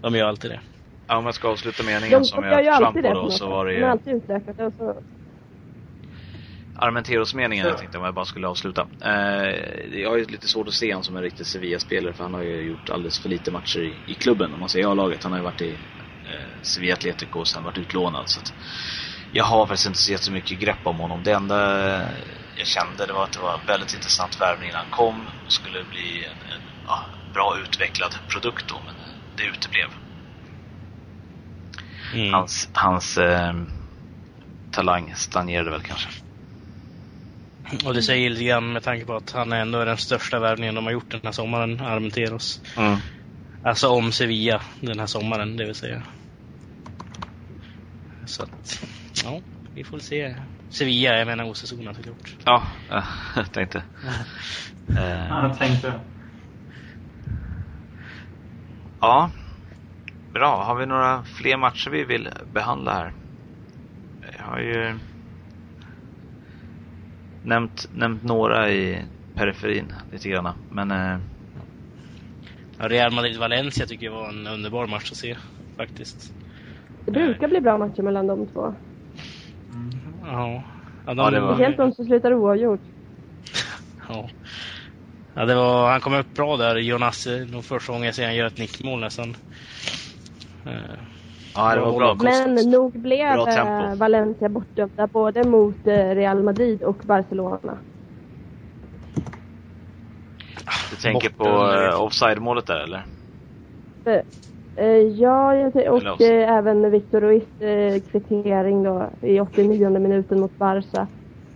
[0.00, 0.60] De gör alltid det.
[1.06, 3.02] ja, om jag ska avsluta meningen De, som de ju jag det.
[3.02, 5.02] då så var det De är ju alltid utökade och så
[6.74, 8.88] Armenteros-meningen jag tänkte om jag bara skulle avsluta.
[9.04, 12.34] Eh, jag har ju lite svårt att se honom som en riktig Sevilla-spelare för han
[12.34, 15.22] har ju gjort alldeles för lite matcher i, i klubben om man säger A-laget.
[15.22, 15.72] Han har ju varit i
[16.24, 18.24] eh, Sevilla Atletico och sen varit utlånad.
[18.30, 18.54] Så att
[19.32, 21.22] jag har faktiskt inte så mycket grepp om honom.
[21.22, 21.56] Det enda
[22.56, 25.52] jag kände det var att det var en väldigt intressant värvning när han kom och
[25.52, 28.94] skulle bli en, en ja, bra utvecklad produkt då, men
[29.36, 29.88] det uteblev.
[32.14, 32.34] Mm.
[32.34, 33.54] Hans, hans eh,
[34.70, 36.08] talang stagnerade väl kanske.
[37.84, 40.74] Och det säger lite grann med tanke på att han ändå är den största värvningen
[40.74, 42.60] de har gjort den här sommaren, Armenteros.
[42.76, 42.98] Mm.
[43.64, 46.02] Alltså om Sevilla den här sommaren, det vill säga.
[48.26, 48.84] Så att,
[49.24, 49.40] ja,
[49.74, 50.36] vi får se.
[50.68, 52.36] Sevilla, jag menar Osasuna såklart.
[52.44, 52.62] Ja,
[53.36, 53.82] jag tänkte.
[54.96, 56.00] Eh, Ja, jag tänkte.
[59.00, 59.30] Ja.
[60.32, 60.62] Bra.
[60.64, 63.12] Har vi några fler matcher vi vill behandla här?
[64.38, 64.98] Jag har ju
[67.42, 69.04] nämnt, nämnt några i
[69.34, 70.54] periferin lite grann.
[70.68, 71.18] Men eh,
[72.78, 75.36] Ja, Real Madrid-Valencia tycker jag var en underbar match att se,
[75.76, 76.32] faktiskt.
[77.04, 78.74] Det brukar bli bra matcher mellan de två.
[80.32, 80.64] Ja.
[81.06, 82.80] Ja, Ja, det var- Speciellt de som slutar oavgjort.
[84.08, 84.30] Ja.
[85.34, 88.34] Ja, det var, han kom upp bra där, Jonas, nog första gången jag ser han
[88.36, 89.36] gör ett nickmål nästan.
[90.66, 90.72] Eh,
[91.54, 92.14] ja, det var bra.
[92.14, 97.78] Men nog blev eh, Valencia bortdömda både mot eh, Real Madrid och Barcelona.
[100.90, 101.44] Du tänker på
[102.04, 103.04] offside-målet där eller?
[104.76, 111.06] Eh, ja, och eh, även Victor Ruiz eh, kvittering då i 89 minuten mot Barca.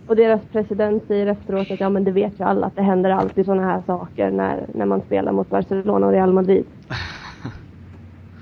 [0.07, 3.09] Och deras president säger efteråt att ja men det vet ju alla att det händer
[3.09, 6.65] alltid sådana här saker när, när man spelar mot Barcelona och Real Madrid.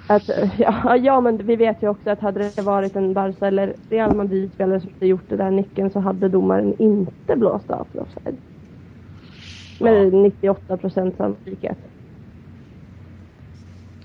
[0.07, 3.73] Att, ja, ja men vi vet ju också att hade det varit en Barca eller
[3.89, 8.01] Real Madrid-spelare som hade gjort det där nicken så hade domaren inte blåst av för
[8.01, 8.37] offside.
[9.79, 11.77] Med 98 procent sannolikhet.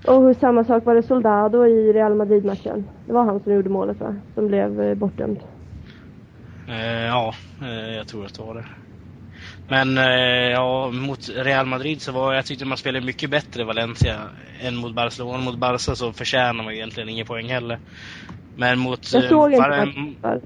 [0.07, 2.89] Och samma sak var det Soldado i Real Madrid-matchen.
[3.05, 4.15] Det var han som gjorde målet va?
[4.33, 5.39] Som blev eh, bortdömd.
[6.67, 8.65] Eh, ja, eh, jag tror att det var det.
[9.67, 14.29] Men eh, ja, mot Real Madrid så var jag tyckte man spelade mycket bättre Valencia
[14.61, 15.37] än mot Barcelona.
[15.37, 17.79] Mot Barca så förtjänar man egentligen ingen poäng heller.
[18.55, 20.41] Men mot, Jag eh, såg inte Var-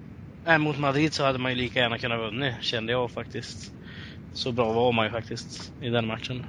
[0.45, 3.73] nej, mot Madrid så hade man ju lika gärna kunnat vunnit, kände jag faktiskt.
[4.33, 6.45] Så bra var man ju faktiskt i den matchen.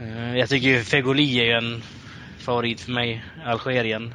[0.00, 1.82] Eh, jag tycker ju Fegoli är ju en
[2.38, 4.14] favorit för mig, Algerien.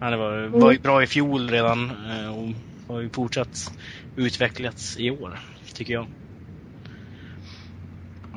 [0.00, 2.48] Han var, var ju bra i fjol redan eh, och
[2.88, 3.72] har ju fortsatt
[4.16, 5.38] utvecklats i år,
[5.74, 6.06] tycker jag.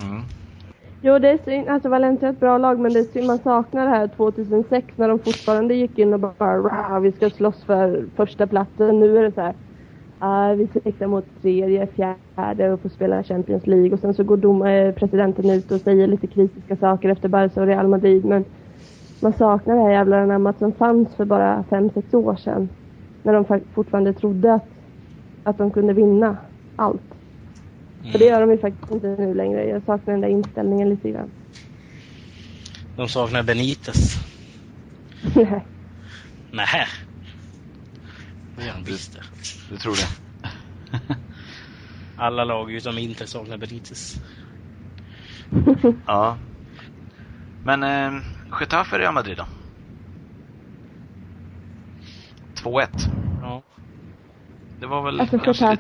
[0.01, 0.21] Mm.
[1.01, 1.67] Jo, det är synd.
[1.67, 4.97] Alltså Valencia är ett bra lag, men det är synd man saknar det här 2006
[4.97, 8.99] när de fortfarande gick in och bara "Rah, vi ska slåss för första platsen.
[8.99, 9.55] Nu är det så här.
[10.19, 13.91] "Ah, vi siktar mot tredje, fjärde och får spela Champions League.
[13.93, 17.62] Och sen så går dom, eh, presidenten ut och säger lite kritiska saker efter Barca
[17.62, 18.25] och Real Madrid.
[18.25, 18.45] Men
[19.19, 22.69] man saknar det här jävla anammat som fanns för bara fem sex år sedan.
[23.23, 24.65] När de fa- fortfarande trodde att,
[25.43, 26.38] att de kunde vinna
[26.75, 27.01] allt.
[28.12, 29.67] För det gör de ju faktiskt inte nu längre.
[29.67, 31.29] Jag saknar den där inställningen lite grann.
[32.95, 34.15] De saknar Benitez.
[35.36, 35.65] Nej.
[36.51, 36.88] Nej.
[38.60, 39.22] Det gör de visst det.
[39.69, 40.08] Du tror det?
[42.17, 44.15] Alla lag utom Inter saknar Benitez.
[46.08, 46.38] Ja.
[47.65, 48.22] Men eh,
[48.60, 49.45] Getafe Real Madrid då?
[52.69, 52.88] 2-1.
[53.41, 53.62] Ja.
[54.80, 55.72] Det var väl Alltså, kanske Getafe-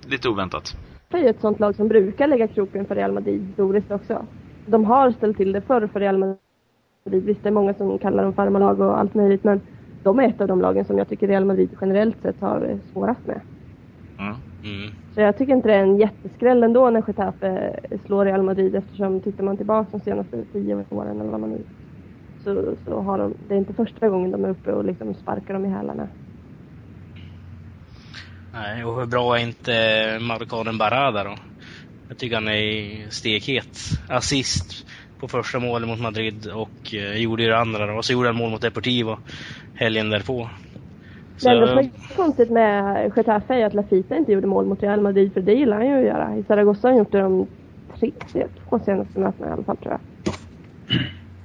[0.00, 0.76] lite, lite oväntat.
[1.08, 4.26] Det är ju ett sånt lag som brukar lägga kroken för Real Madrid historiskt också.
[4.66, 6.38] De har ställt till det förr för Real Madrid.
[7.24, 9.60] Visst, det är många som kallar dem farmarlag och allt möjligt, men
[10.02, 12.78] de är ett av de lagen som jag tycker Real Madrid generellt sett har eh,
[12.92, 13.40] svårast med.
[14.18, 14.34] Mm.
[14.64, 14.94] Mm.
[15.14, 19.20] Så jag tycker inte det är en jätteskräll ändå när Getafe slår Real Madrid eftersom
[19.20, 21.64] tittar man tillbaka de senaste tio åren eller vad man nu
[22.44, 25.54] så, så har de, det är inte första gången de är uppe och liksom sparkar
[25.54, 26.08] dem i hälarna.
[28.52, 29.72] Nej, och hur bra är inte
[30.20, 31.34] marockanen Barada då?
[32.08, 33.78] Jag tycker han är stekhet.
[34.08, 34.87] Assist
[35.20, 37.92] på första målet mot Madrid och eh, gjorde ju det andra då.
[37.92, 39.18] Och så gjorde han mål mot Deportivo
[39.74, 40.50] helgen därpå.
[41.42, 44.82] Det enda Så, som är konstigt med Getafe är att Lafita inte gjorde mål mot
[44.82, 46.36] Real Madrid för det gillar han ju att göra.
[46.36, 47.46] I Zaragoza har han gjort det de
[48.00, 50.00] tre, två senaste mötena i alla fall tror jag.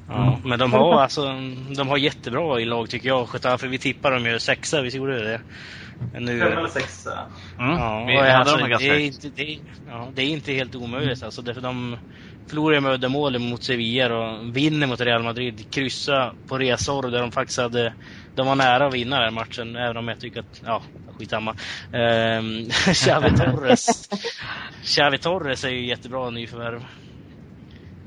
[0.10, 1.22] ja, men de har alltså,
[1.78, 3.28] de har jättebra i lag tycker jag.
[3.34, 5.42] Getafe, vi tippar dem ju sexa, vi gjorde det.
[6.14, 7.20] Men Nu, Fem eller sexa.
[7.60, 7.72] Mm.
[7.72, 10.76] Ja, vi hade alltså, dem ganska det, är det, är- ja, det är inte helt
[10.76, 11.42] omöjligt alltså.
[11.42, 11.98] Därför de
[12.48, 15.66] förlorade med uddamål mot Sevilla och vinner mot Real Madrid.
[15.70, 17.94] Kryssa på resor där de faktiskt hade...
[18.36, 20.62] De var nära att vinna den matchen, även om jag tycker att...
[20.66, 20.84] Ja,
[21.18, 21.56] skitsamma.
[21.92, 24.10] Ehm, Xavi Torres.
[24.84, 26.86] Xavi Torres är ju jättebra nyförvärv.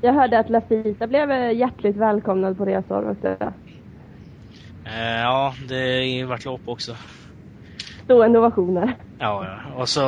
[0.01, 3.53] Jag hörde att Lafita blev hjärtligt välkomnad på resor och det.
[4.85, 6.95] Eh, ja, det vart lopp också.
[8.07, 8.95] Stående ovationer.
[9.19, 9.73] Ja, ja.
[9.75, 10.01] Och så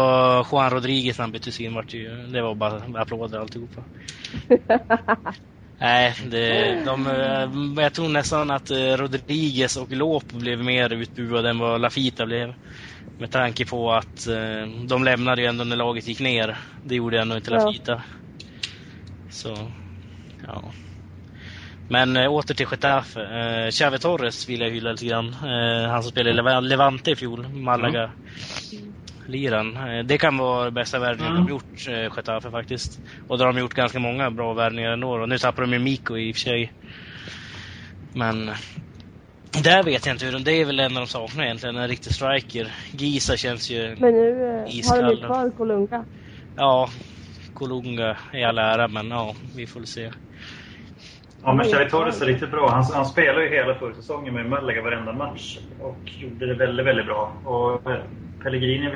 [0.51, 2.27] Juan Rodriguez när han byttes in vart ju...
[2.27, 3.83] Det var bara applåder alltihopa.
[5.79, 11.49] Nej, det, de, eh, jag tror nästan att eh, Rodriguez och Lopo blev mer utbuade
[11.49, 12.53] än vad Lafita blev.
[13.17, 16.57] Med tanke på att eh, de lämnade ju ändå när laget gick ner.
[16.83, 17.65] Det gjorde ändå inte Ja.
[17.65, 18.03] Lafita.
[19.29, 19.57] Så,
[20.47, 20.63] ja.
[21.91, 23.19] Men äh, åter till Getafe.
[23.19, 25.27] Uh, Xavi Torres vill jag hylla lite grann.
[25.27, 28.11] Eh, han som spelade i Leva- Levante i fjol, Malaga.
[29.27, 29.77] Liran.
[29.77, 31.45] Eh, Det kan vara bästa värvningen Mm.
[31.45, 32.99] de gjort, eh, Getafe faktiskt.
[33.27, 35.11] Och då har de gjort ganska många bra värvningar ändå.
[35.21, 36.73] Och nu tappar de ju Miko i och för sig.
[38.13, 38.45] Men
[39.63, 41.87] där vet jag inte hur de, det är väl en av de saknar egentligen, en
[41.87, 42.71] riktig striker.
[42.91, 45.25] Gisa känns ju, Men nu eh, har de ju Iskall.
[45.25, 46.05] kvar Kolunga.
[46.55, 46.89] ja,
[47.53, 50.11] Kolunga i all ära, men ja, vi får se.
[51.43, 52.69] Ja, men Xavi Torres är riktigt bra.
[52.69, 57.05] Han, han spelade ju hela försäsongen med Malaga varenda match och gjorde det väldigt, väldigt
[57.05, 57.33] bra.
[57.43, 57.99] Och eh,
[58.43, 58.95] Pellegrini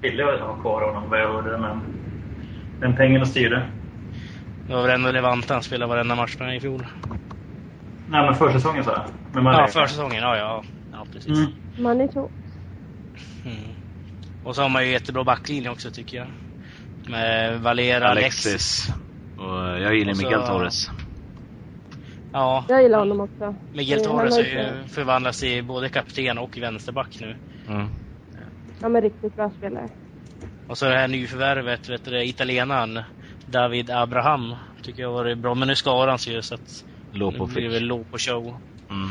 [0.00, 1.80] ville ju ha kvar honom vad jag hörde, men
[2.80, 3.66] den pengarna styrde.
[4.68, 6.86] Det var väl ändå Levante han spelade varenda match med i fjol.
[8.08, 9.34] Nej, men försäsongen sa jag.
[9.34, 9.62] Med Malaga.
[9.62, 10.62] Ja, försäsongen, ja, ja.
[10.92, 11.38] Ja, precis.
[11.38, 11.50] Mm.
[12.08, 12.32] Talks.
[13.44, 13.56] Mm.
[14.44, 16.26] Och så har man ju jättebra backlinje också tycker jag.
[17.10, 18.46] Med Valera, Alexis.
[18.46, 18.88] Alexis.
[19.38, 20.90] Och jag gillar Och så- Miguel Torres.
[22.36, 23.54] Ja, Jag gillar honom också.
[23.72, 27.36] Miguel Eh, han Torres förvandlats till både kapten och vänsterback nu.
[27.68, 27.86] Mm.
[28.80, 29.88] Ja men riktigt bra spelare.
[30.68, 33.00] Och så det här nyförvärvet, vet du, italienaren
[33.46, 34.54] David Abraham.
[34.82, 35.54] Tycker jag varit bra.
[35.54, 38.18] Men nu skadar han sig ju så att Lopo nu blir det väl låg på
[38.18, 38.56] show.
[38.90, 39.08] Mm.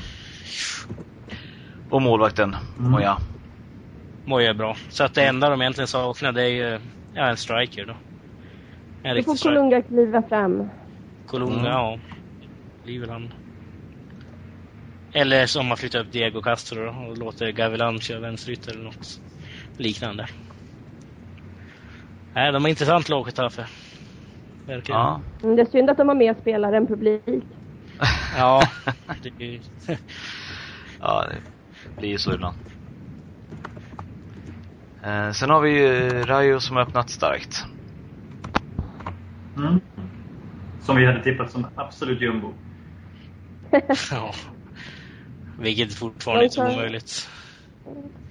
[1.90, 2.92] Och målvakten, Mm.
[2.92, 3.18] Moja.
[4.26, 4.76] Moja är bra.
[4.90, 6.80] Så att det enda de egentligen saknar det är ju
[7.14, 7.96] ja, en striker då.
[9.04, 9.44] En Nu får.
[9.44, 10.70] Kolunga kliva fram.
[11.28, 11.66] Kolunga, Mm.
[11.66, 12.00] ja.
[12.86, 13.34] Blir väl han.
[15.13, 19.21] Eller som man flyttar upp Diego Castro och låter Gavilan köra vänsterytter eller något
[19.78, 20.28] liknande.
[22.34, 23.67] Nej, de har intressant lag Getafe.
[24.67, 25.02] Verkligen.
[25.02, 25.21] Ja.
[25.43, 27.43] Mm, Det är synd att de har mer spelare än publik.
[28.38, 28.62] Ja,
[29.24, 29.60] det är ju...
[31.00, 32.56] ja, det blir ju så ibland.
[35.04, 37.65] Eh, sen har vi ju Rayo som har öppnat starkt.
[39.58, 39.80] Mm.
[40.82, 42.54] Som vi hade tippat som absolut jumbo.
[44.12, 44.34] ja.
[45.60, 47.30] Vilket fortfarande inte är omöjligt.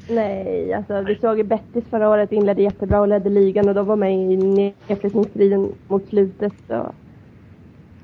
[0.09, 3.87] Nej, alltså vi såg ju Betis förra året inledde jättebra och ledde ligan och de
[3.87, 6.53] var med i nedflyttningsstriden mot slutet.
[6.67, 6.93] Så.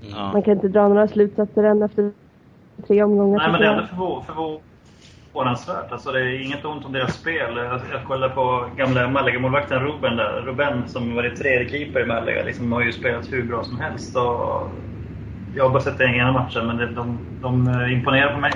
[0.01, 0.33] Ja.
[0.33, 2.13] man kan inte dra några slutsatser än efter
[2.87, 3.39] tre omgångar.
[3.39, 4.61] Nej, men det är ändå förvå-
[5.33, 5.93] förvånansvärt.
[5.93, 7.57] Alltså, det är inget ont om deras spel.
[7.57, 10.43] Jag, jag kollar på gamla Malaga-målvakten Ruben där.
[10.47, 14.17] Ruben som var tredje keeper i Malaga liksom, har ju spelat hur bra som helst.
[14.17, 14.71] Och
[15.57, 18.53] jag har bara sett den ena matchen, men det, de, de eh, imponerar på mig.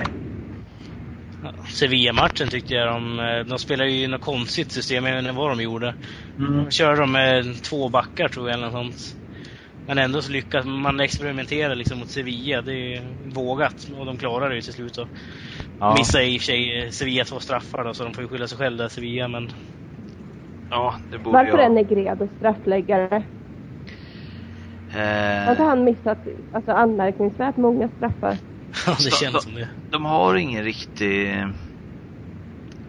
[1.67, 3.19] Sevilla-matchen tyckte jag de...
[3.19, 5.93] eh, De spelade ju något konstigt system, jag vet inte vad de gjorde.
[6.39, 6.71] Mm.
[6.71, 9.15] Körde de med två backar tror jag eller något sånt.
[9.87, 12.61] Men ändå så lyckas man experimentera liksom mot Sevilla.
[12.61, 13.01] Det är
[13.33, 14.93] vågat och de klarar det ju till slut.
[14.93, 15.07] Då.
[15.79, 15.95] Ja.
[15.97, 18.47] Missar i och för sig eh, Sevilla två straffar då, så de får ju skylla
[18.47, 19.27] sig själva där Sevilla.
[19.27, 19.49] Men
[20.69, 21.71] Ja, det borde Varför är jag.
[21.71, 23.23] Negredo straffläggare?
[24.91, 26.17] Har inte Eh, han missat
[26.53, 28.37] alltså, anmärkningsvärt många straffar?
[28.87, 29.69] Ja, det känns som det.
[29.91, 31.43] de har ingen riktig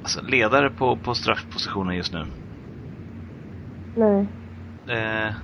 [0.02, 2.26] alltså, ledare på, på straffpositionen just nu.
[3.96, 4.26] Nej.
[4.88, 5.34] Eh,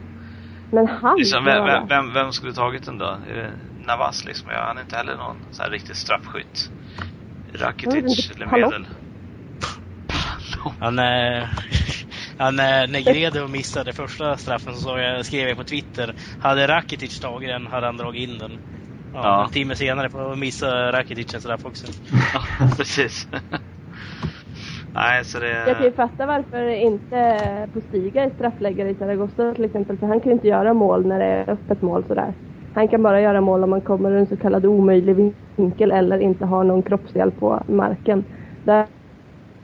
[0.70, 3.16] Men han liksom, vem, vem, vem, vem skulle tagit den då?
[3.30, 3.50] Är det
[3.86, 4.50] Navas liksom?
[4.50, 6.70] Ja, han är inte heller någon så här riktig straffskytt.
[7.54, 8.70] Rakitic eller medel.
[8.70, 8.86] Palop.
[10.80, 11.48] Ja, när,
[12.38, 16.14] ja, när, när Gredo missade första straffen så jag, skrev jag på Twitter.
[16.38, 18.58] Hade Rakitic tagit den hade han dragit in den.
[19.12, 19.44] Ja, Ja.
[19.44, 21.86] En timme senare får missa Rakitic en straff också.
[22.34, 23.28] Ja, precis.
[24.94, 25.48] Nej, så det...
[25.48, 29.98] Jag kan ju fatta varför inte Postiga är straffläggare i Zaragoza till exempel.
[29.98, 32.34] För han kan ju inte göra mål när det är öppet mål sådär.
[32.74, 36.18] Han kan bara göra mål om man kommer ur en så kallad omöjlig vinkel eller
[36.18, 38.24] inte har någon kroppsdel på marken.
[38.64, 38.86] Där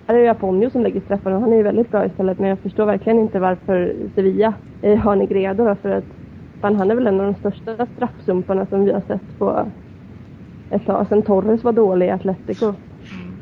[0.08, 2.38] här är det Aponio som lägger straffar och han är ju väldigt bra istället.
[2.38, 4.54] Men jag förstår verkligen inte varför Sevilla
[5.02, 6.06] har Negredo då, för att
[6.60, 9.72] fan, han är väl en av de största straffsumparna som vi har sett på
[10.70, 11.06] ett tag.
[11.08, 12.74] Sen Torres var dålig i Atletico.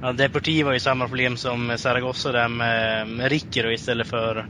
[0.00, 4.46] Ja, Deportivo har ju samma problem som Zaragoza där med, med Ricker istället för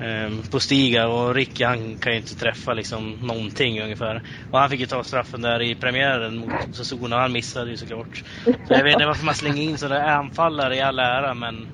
[0.00, 4.22] Ehm, på Stiga, Och Ricky han kan ju inte träffa liksom någonting ungefär.
[4.50, 7.76] Och han fick ju ta straffen där i premiären mot Sassuolo och han missade ju
[7.76, 8.22] såklart.
[8.44, 11.68] Så jag vet inte varför man slänger in sådana anfallare i all ära men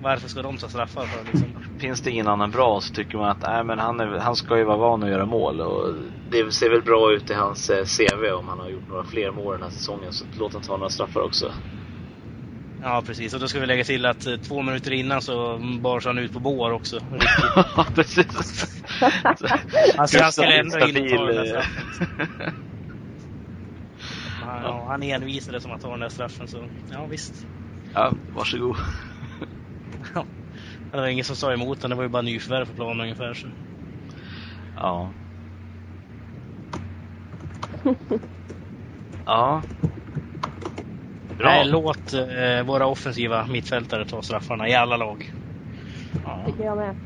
[0.00, 1.56] varför ska de ta straffar för liksom?
[1.80, 4.58] Finns det ingen annan bra så tycker man att nej, men han, är, han ska
[4.58, 5.60] ju vara van att göra mål.
[5.60, 5.94] Och
[6.30, 9.32] det ser väl bra ut i hans eh, CV om han har gjort några fler
[9.32, 10.12] mål den här säsongen.
[10.12, 11.52] Så låt han ta några straffar också.
[12.80, 16.06] Ja precis, och då ska vi lägga till att eh, två minuter innan så bars
[16.06, 17.00] han ut på bår också.
[17.76, 18.26] Ja, precis.
[19.96, 22.52] Alltså han skulle ändå in och ta den där straffen.
[24.40, 27.46] Han, ja, han envisades som att ta den där straffen så, ja visst.
[27.94, 28.76] ja, varsågod.
[30.14, 30.26] Ja.
[30.90, 33.34] Det var ingen som sa emot den, det var ju bara nyförvärv på planen ungefär.
[33.34, 33.48] Så.
[34.74, 35.14] Ja.
[39.24, 39.62] Ja.
[41.38, 41.48] Bra.
[41.48, 45.32] Nej, låt eh, våra offensiva mittfältare ta straffarna i alla lag.
[46.24, 46.42] Ja.
[46.46, 46.96] Tycker jag med.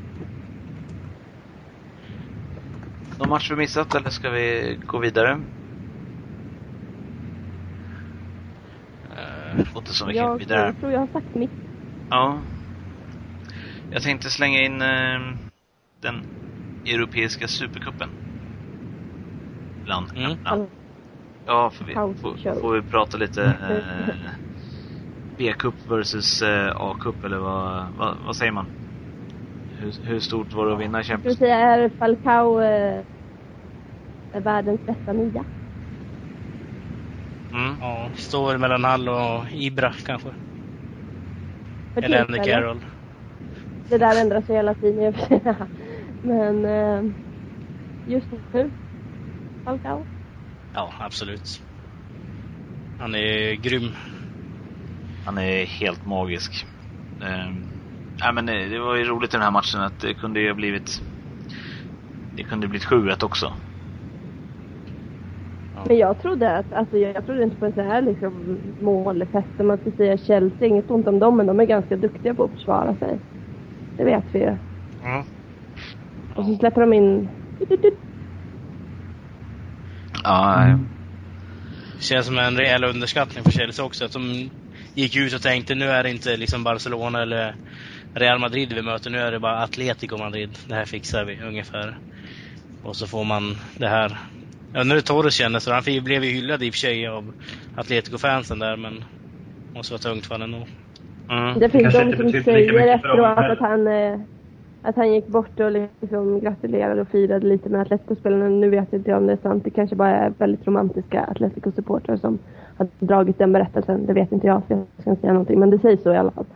[3.19, 5.41] Någon match vi missat eller ska vi gå vidare?
[9.17, 10.73] Eh, Låter som vi kan gå Jag vidare.
[10.73, 11.51] tror jag har sagt mitt.
[12.11, 12.39] Ja.
[13.91, 15.37] Jag tänkte slänga in eh,
[16.01, 16.23] den
[16.87, 18.09] europeiska supercupen.
[19.85, 20.37] Bland Mm.
[21.45, 24.31] Ja, för vi, får, får vi prata lite eh,
[25.37, 28.67] B-cup versus eh, A-cup eller vad, vad, vad säger man?
[29.79, 33.05] Hur, hur stort var det att vinna Ska vi Champions säga är Falcao eh,
[34.33, 35.45] är världens bästa nia?
[37.53, 37.77] mm.
[37.81, 40.35] ja, står mellan Hall och Ibra kanske.
[41.95, 42.39] För Eller Andy.
[42.39, 42.85] Carroll.
[43.89, 45.15] Det där ändras ju hela tiden.
[46.23, 47.13] Men eh,
[48.05, 48.71] just nu,
[49.65, 50.07] Falcao.
[50.75, 51.63] Ja, absolut.
[52.99, 53.89] Han är grym.
[55.25, 56.67] Han är helt magisk.
[57.23, 57.53] Eh,
[58.19, 60.49] ja, men det, det var ju roligt i den här matchen att det kunde ju
[60.49, 61.03] ha blivit
[62.37, 63.53] det kunde ha blivit 7-1 också.
[65.87, 69.67] Men jag trodde att, alltså jag trodde inte på en så här liksom målfest som
[69.67, 72.51] man ska säga Chelsea, inget ont om dem men de är ganska duktiga på att
[72.51, 73.19] försvara sig.
[73.97, 74.57] Det vet vi ju.
[75.05, 75.23] Mm.
[76.37, 77.29] Och så släpper de in
[80.25, 80.91] Ja, Mm.
[82.01, 84.05] Känns som en rejäl underskattning för Chelsea också.
[84.05, 84.51] Att de
[84.95, 87.57] gick ut och tänkte nu är det inte liksom Barcelona eller
[88.15, 89.11] Real Madrid vi möter.
[89.11, 90.59] Nu är det bara Atletico Madrid.
[90.67, 91.99] Det här fixar vi ungefär.
[92.83, 94.19] Och så får man det här.
[94.73, 95.73] Ja, nu är det Torres kändes så.
[95.73, 97.35] Han blev ju hyllad i och för sig av
[97.75, 99.05] Atletico-fansen där men
[99.75, 100.69] måste vara tungt för honom ändå.
[101.31, 101.61] mm.
[101.61, 104.21] Det finns de som säger efteråt att han, eh,
[104.83, 108.49] att han gick bort och liksom gratulerade och firade lite med Atletico-spelarna.
[108.49, 109.65] Nu vet inte jag om det är sant.
[109.65, 112.39] Det kanske bara är väldigt romantiska Atletico-supportrar som
[112.77, 114.07] har dragit den berättelsen.
[114.07, 115.61] Det vet inte jag, så jag ska inte säga någonting.
[115.61, 116.47] Men det sägs så i alla fall.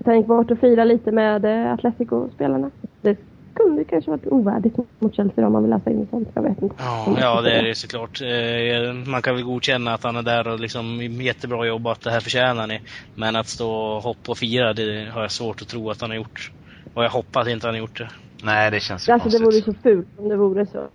[0.00, 2.70] Att han gick bort och firade lite med eh, Atletico-spelarna.
[3.00, 3.18] Det
[3.54, 6.28] kunde kanske varit ovärdigt mot Chelsea om man vill läsa in sånt.
[6.34, 6.74] Jag vet inte.
[6.78, 8.20] Ja, ja det är det såklart.
[8.20, 12.20] Eh, man kan väl godkänna att han är där och liksom jättebra jobbat, det här
[12.20, 12.80] förtjänar ni.
[13.14, 16.10] Men att stå och hoppa och fira, det har jag svårt att tro att han
[16.10, 16.52] har gjort.
[16.94, 18.08] Och jag hoppas inte han har gjort det.
[18.42, 19.64] Nej, det känns ju Alltså det vore konstigt.
[19.76, 20.88] så fult om det vore så.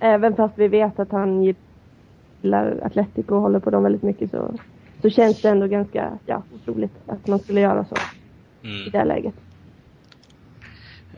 [0.00, 1.54] Även fast vi vet att han
[2.42, 4.54] gillar Atletico och håller på dem väldigt mycket så,
[5.02, 7.94] så känns det ändå ganska ja, otroligt att man skulle göra så
[8.62, 8.90] i Mm.
[8.92, 9.34] det här läget.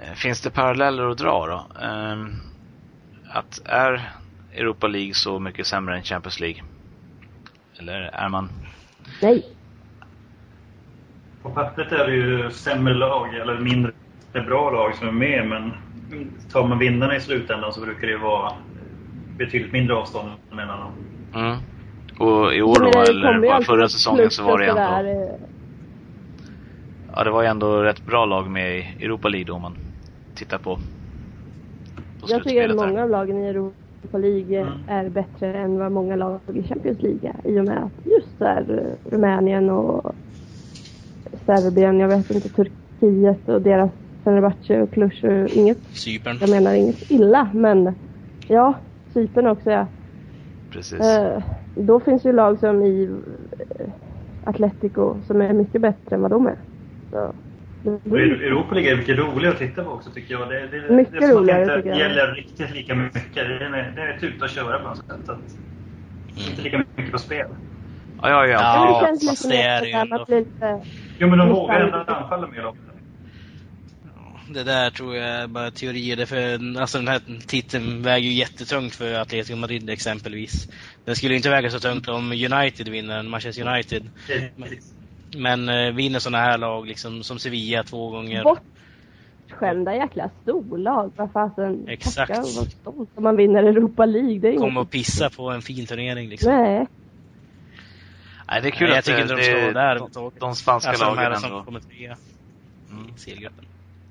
[0.01, 1.81] Eh, Finns det paralleller att dra då?
[1.87, 2.33] Ehm,
[3.29, 4.13] att är
[4.55, 6.63] Europa League så mycket sämre än Champions League?
[7.79, 8.49] Eller är man...
[9.23, 9.47] Nej,
[11.43, 13.93] På pappret är det ju sämre lag, eller mindre
[14.33, 15.73] bra lag som är med, men
[16.53, 18.53] tar man vinnarna i slutändan så brukar det ju vara
[19.39, 20.93] betydligt mindre avstånd mellan dem.
[21.35, 21.57] Mm.
[22.19, 25.11] Och i år då, eller bara förra säsongen så var det ändå...
[25.11, 25.29] eh,
[27.17, 29.77] Ja, det var ju ändå rätt bra lag med i Europa League då om man
[30.35, 30.75] tittar på,
[32.21, 34.73] på Jag tycker att många av lagen i Europa League Mm.
[34.89, 37.51] är bättre än vad många lag i Champions League är.
[37.51, 40.15] I och med att just där eh, Rumänien och
[41.49, 43.91] Serbien, jag vet inte, Turkiet och deras
[44.25, 45.21] Fenerbahce och Cluj.
[45.23, 46.37] och Inget, Cypern.
[46.41, 47.95] jag menar inget illa, men
[48.49, 48.75] ja,
[49.15, 49.87] Cypern också ja.
[50.73, 51.01] Precis.
[51.01, 51.43] Eh,
[51.75, 53.05] då finns ju lag som i
[53.79, 53.87] eh,
[54.45, 56.57] Atletico som är mycket bättre än vad de är.
[57.11, 57.33] Så,
[58.17, 60.49] Europa League är mycket roligare att titta på också tycker jag.
[60.49, 62.11] Det, det, Mycket det är som roligare, att det tycker inte jag.
[62.11, 63.35] gäller riktigt lika mycket.
[63.35, 65.29] Det är, det är ett ute och köra på något sätt.
[65.29, 67.47] Att, Inte lika mycket på spel.
[68.23, 68.61] Ja, ja, ja.
[68.61, 70.81] Ja, Men det känns fast lite det är ändå- man blir lite...
[71.19, 71.85] Jo men de vågar det.
[71.85, 72.83] ändå anfalla mer också.
[74.51, 76.17] Det där tror jag är bara teorier.
[76.17, 80.69] Därför, alltså den här titeln väger ju jättetungt för Atletico Madrid exempelvis.
[81.05, 84.11] Den skulle inte väga så tungt om United vinner, Manchester United.
[84.27, 84.95] Precis.
[85.37, 88.45] Men eh, vinner sådana här lag liksom, som Sevilla två gånger.
[88.45, 91.13] Bortskämda jäkla storlag.
[91.17, 91.89] Vad fasen.
[91.89, 92.29] Exakt.
[92.29, 94.39] Tacka var stolt om man vinner Europa League.
[94.39, 94.81] Det är Komma inget...
[94.81, 96.53] och pissa på en fin turnering liksom.
[96.53, 96.87] Nej.
[98.51, 100.55] Nej, det är kul Nej, jag att tycker inte de ska vara där de, de
[100.55, 101.65] spanska Alltså de lagen här som ändå.
[101.65, 102.17] kommer trea
[102.91, 103.07] Mm.
[103.27, 103.49] i.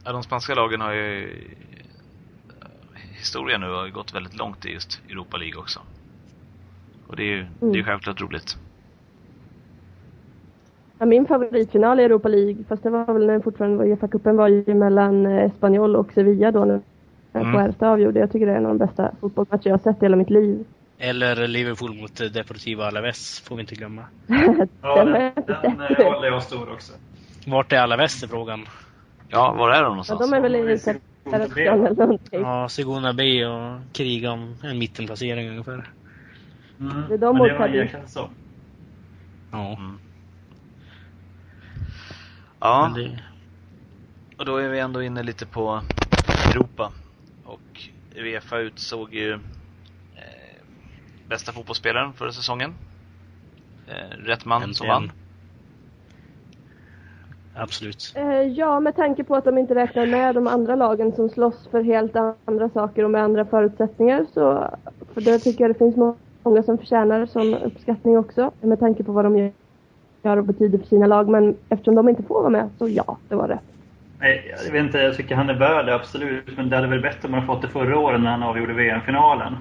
[0.06, 1.30] Ja, de spanska lagen har ju
[3.18, 5.80] historien nu har ju gått väldigt långt i just Europa League också.
[7.08, 7.86] Och det är ju det är Mm.
[7.86, 8.58] självklart roligt.
[11.00, 14.36] Ja, min favoritfinal i Europa League, fast det var väl när den fortfarande var Uefa-cupen,
[14.36, 16.82] var ju mellan eh, Espanyol och Sevilla då när
[17.34, 17.48] Mm.
[17.48, 17.54] mm.
[17.66, 18.20] Puerta avgjorde.
[18.20, 20.30] Jag tycker det är en av de bästa fotbollsmatcher jag har sett i hela mitt
[20.30, 20.66] liv.
[21.00, 24.06] Eller Liverpool mot Deportivo Alaves, får vi inte glömma.
[24.82, 26.94] Ja, den den, eh, håller jag stor också.
[27.46, 28.66] Vart är Alaves är frågan.
[29.30, 30.20] Ja, var är de Ja, någonstans?
[30.20, 30.80] de är väl i
[31.32, 32.42] Kazakstan eller någonting.
[32.42, 35.90] Ja, Segona B och kriga om en mittenplacering ungefär.
[36.80, 37.04] Mm.
[37.08, 37.92] Det är de mot Cadiz.
[38.16, 38.30] Ja.
[39.52, 40.00] Mm.
[42.60, 43.20] Ja, det,
[44.38, 45.82] och då är vi ändå inne lite på
[46.52, 46.92] Europa.
[47.44, 47.82] Och
[48.16, 49.40] Uefa utsåg ju
[51.30, 52.74] bästa fotbollsspelaren förra säsongen.
[53.88, 55.12] Eh, rätt man som vann.
[57.56, 58.14] absolut.
[58.16, 61.68] Eh, Ja, med tanke på att de inte räknar med de andra lagen som slåss
[61.72, 62.16] för helt
[62.46, 64.70] andra saker och med andra förutsättningar så
[65.14, 69.04] för det tycker jag det finns må- många som förtjänar som uppskattning också med tanke
[69.04, 69.52] på vad de
[70.24, 71.30] gör och betyder för sina lag.
[71.30, 73.60] Men eftersom de inte får vara med så ja, det var rätt.
[74.20, 76.58] Nej, jag vet inte, jag tycker han är värd absolut.
[76.58, 79.54] Men det hade väl bättre om han fått det förra året när han avgjorde VM-finalen.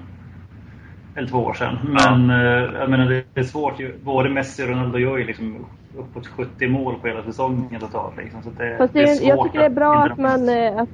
[1.17, 1.77] Eller två år sedan.
[1.83, 3.79] Men eh, jag menar, det är svårt.
[3.79, 3.97] ju.
[4.03, 5.65] Både Messi och Ronaldo gör ju liksom
[5.97, 8.17] uppåt 70 mål på hela säsongen totalt.
[8.17, 8.43] Liksom.
[8.43, 10.49] Så det, Fast det, det är svårt jag tycker det är bra inte att man,
[10.49, 10.89] eh, att,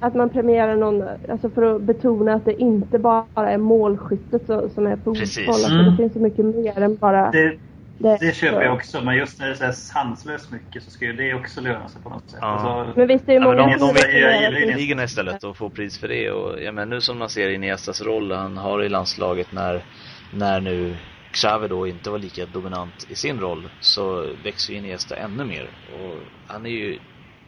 [0.00, 4.86] att man premierar någon, alltså för att betona att det inte bara är målskyttet som
[4.86, 5.48] är fotboll.
[5.48, 5.90] Alltså Mm.
[5.90, 7.58] det finns så mycket mer än bara Det,
[7.98, 8.16] det.
[8.20, 11.34] det köper jag också, men just när det är sanslöst mycket så ska ju det
[11.34, 12.38] också löna sig på något sätt.
[12.42, 12.46] Ja.
[12.46, 15.44] Alltså, Men visst, det är Ja, men många de, som de jag- att- ligorna istället
[15.44, 16.30] och få pris för det.
[16.30, 19.84] Och ja, men nu som man ser Iniestas roll han har i landslaget när,
[20.32, 20.96] när nu
[21.32, 25.70] Xavi då inte var lika dominant i sin roll så växer Iniesta ännu mer.
[25.86, 26.98] Och han är ju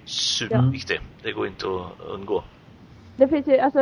[0.05, 1.01] superviktig.
[1.23, 2.45] Det går inte att undgå.
[3.17, 3.81] Det finns ju alltså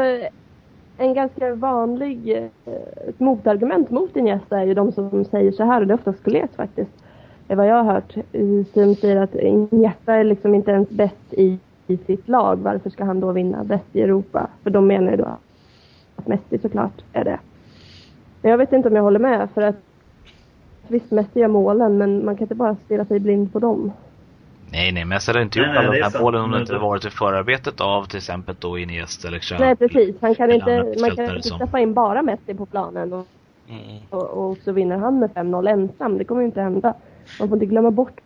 [0.98, 2.72] en ganska vanlig eh,
[3.08, 6.22] ett motargument mot Iniesta är ju de som säger så här och det är oftast
[6.22, 6.90] Gullet faktiskt.
[7.46, 8.14] Det är vad jag har hört.
[8.74, 12.56] Som säger att Iniesta är liksom inte ens bäst i, i sitt lag.
[12.56, 14.48] Varför ska han då vinna bäst i Europa?
[14.62, 15.28] För de menar ju då
[16.16, 17.38] att Messi såklart är det.
[18.42, 19.76] Men jag vet inte om jag håller med för att
[20.88, 23.92] visst Messi gör målen men man kan inte bara stirra sig blind på dem.
[24.72, 26.60] Nej, nej, Messi hade inte gjort nej, alla det de är här målen om det
[26.60, 29.60] inte det- varit i förarbetet av till exempel då Iniesta eller Xavi.
[29.64, 33.26] Nej precis, han kan inte, man kan inte släppa in bara Messi på planen och
[33.70, 33.98] Mm.
[34.10, 36.18] och, och så vinner han med 5-0 ensam.
[36.18, 36.94] Det kommer ju inte hända.
[37.38, 38.20] Man får inte glömma bort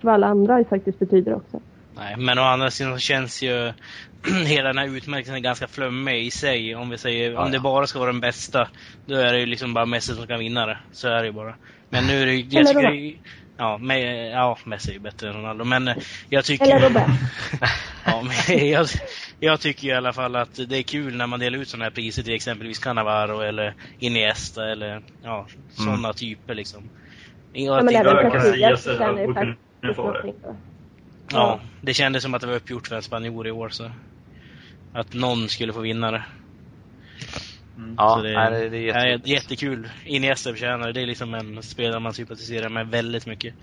[0.00, 1.60] vad alla andra faktiskt betyder också.
[1.96, 3.72] Nej, men å andra sidan så känns ju
[4.46, 6.76] hela den här utmärkelsen ganska flummig i sig.
[6.76, 8.68] Om vi säger, Ja, om det bara ska vara den bästa,
[9.06, 10.78] då är det ju liksom bara Messi som kan vinna det.
[10.92, 11.54] Så är det ju bara.
[11.88, 13.14] Men nu är det ju, jag tycker,
[13.56, 14.00] ja, men,
[14.30, 15.64] ja, Messi är ju bättre än Ronaldo.
[15.64, 15.96] Men eh,
[16.28, 16.64] jag tycker...
[16.76, 17.10] Eller Robert.
[18.04, 18.86] ja, men jag,
[19.40, 21.90] jag tycker i alla fall att det är kul när man delar ut sådana här
[21.90, 26.14] priser till exempelvis Cannavaro eller Iniesta eller ja, sådana Mm.
[26.14, 26.90] typer liksom.
[27.52, 30.34] Jag Ja, men tycker- även Casillas förtjänar ju faktiskt någonting.
[31.32, 33.68] Ja, det kändes som att det var uppgjort för en spanjor i år.
[33.68, 33.90] Så.
[34.94, 36.22] Att någon skulle få vinna det.
[37.96, 39.26] Ja, så det, nej, det, är är jätteroligt.
[39.28, 39.88] jättekul.
[40.04, 40.92] Iniesta förtjänar det.
[40.92, 43.54] Det är liksom en spelare man sympatiserar med väldigt mycket.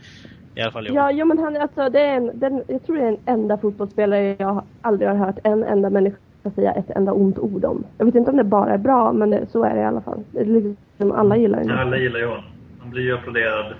[0.55, 0.95] I alla fall år.
[0.95, 3.57] Ja, jo, men han, alltså, det är en, den, jag tror det är den enda
[3.57, 7.84] fotbollsspelare jag aldrig har hört en enda människa ska säga ett enda ont ord om.
[7.97, 10.01] Jag vet inte om det bara är bra, men det, så är det i alla
[10.01, 10.24] fall.
[10.32, 11.82] Det är liksom, alla gillar Ja, det.
[11.82, 12.43] alla gillar ju honom.
[12.80, 13.74] Han blir ju applåderad.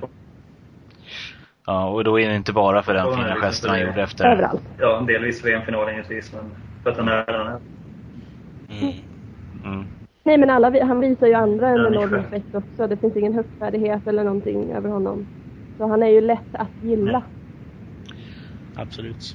[1.66, 4.26] Ja, och då är det inte bara för den Ja, fina gesten han gjorde efter.
[4.26, 4.62] Överallt.
[4.80, 6.44] Ja, delvis VM-finalen givetvis, men
[6.84, 7.60] för att han är den han är.
[8.82, 8.94] Mm.
[9.66, 9.86] Mm.
[10.24, 12.88] Nej men alla, han visar ju andra en enorm respekt också.
[12.88, 15.28] Det finns ingen högfärdighet eller någonting över honom.
[15.78, 17.24] Så han är ju lätt att gilla.
[18.76, 19.34] Absolut.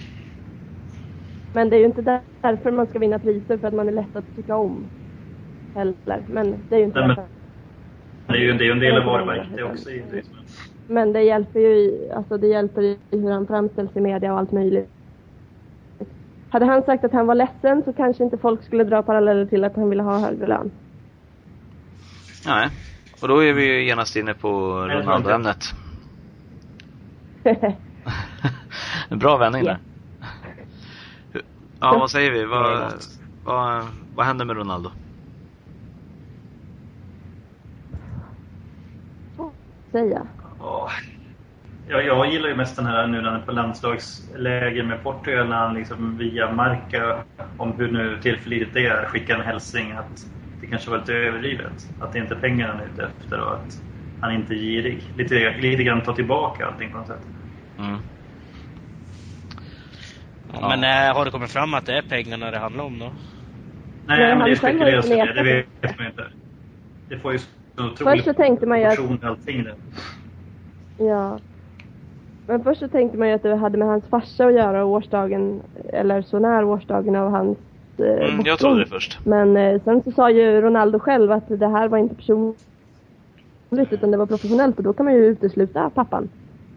[1.53, 3.93] Men det är ju inte där- därför man ska vinna priser, för att man är
[3.93, 4.91] lätt att tycka om.
[5.75, 6.25] Heller.
[6.29, 7.29] Men det är ju inte Nej, därför.
[8.27, 9.89] Det är ju det är en del av varumärket också
[10.87, 14.39] Men det hjälper ju i, alltså det hjälper i hur han framställs i media och
[14.39, 14.98] allt möjligt.
[16.51, 19.65] Hade han sagt att han var ledsen så kanske inte folk skulle dra paralleller till
[19.65, 20.71] att han ville ha högre lön.
[22.47, 22.69] Nej.
[23.23, 24.49] Och då är vi ju genast inne på
[24.89, 25.65] Ronaldo-ämnet.
[29.11, 29.79] Bra vändning där.
[31.81, 32.45] Ja, vad säger vi?
[32.45, 32.93] Vad,
[33.45, 33.85] vad,
[34.15, 34.91] vad händer med Ronaldo?
[39.93, 40.27] Säga.
[41.89, 42.03] Ja.
[42.03, 45.49] Ja, jag gillar ju mest den här nu när han är på landslagsläger med Portugal
[45.49, 47.25] när han liksom via Marca,
[47.57, 50.27] om hur nu tillförlitligt det är, skickar en hälsning att
[50.61, 51.91] det kanske var lite överdrivet.
[51.99, 53.83] Att det inte är pengar han är ute efter och att
[54.21, 55.11] han inte är girig.
[55.15, 57.27] Lite, lite grann ta tillbaka allting på något sätt.
[57.79, 57.99] Mm.
[60.53, 63.13] Ja, Men äh, har det kommit fram att det är pengarna det handlar om då?
[64.07, 65.33] Nej, Nej, men det spekuleras ju det.
[65.33, 66.27] Det vet man inte.
[67.09, 67.45] Det får ju så
[67.77, 69.75] Först otroligt så tänkte man ju att- allting det.
[70.99, 71.39] Ja.
[72.49, 74.91] Men först så tänkte man ju att det hade med hans farsa att göra och
[74.91, 75.61] årsdagen,
[75.93, 77.59] eller så när årsdagen av hans
[77.99, 79.19] eh, Mm, jag trodde det först.
[79.27, 82.59] Men eh, sen så sa ju Ronaldo själv att det här var inte personligt
[83.91, 86.29] utan det var professionellt och då kan man ju utesluta pappan.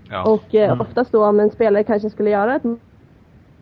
[0.10, 0.32] Ja.
[0.34, 0.82] Och eh, Mm.
[0.82, 2.64] oftast då om en spelare kanske skulle göra ett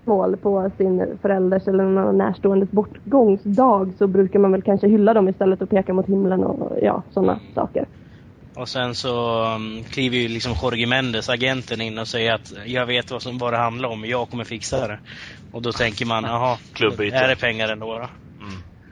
[0.05, 5.29] mål på sin förälders eller någon närståendes bortgångsdag så brukar man väl kanske hylla dem
[5.29, 7.85] istället och peka mot himlen och ja, sådana saker.
[8.59, 12.85] Och sen så um, kliver ju liksom Jorge Mendes, agenten, in och säger att jag
[12.85, 14.99] vet vad, som, vad det handlar om, jag kommer fixa det.
[15.51, 17.95] Och då tänker man, jaha, är det pengar ändå då?
[17.95, 18.09] Mm.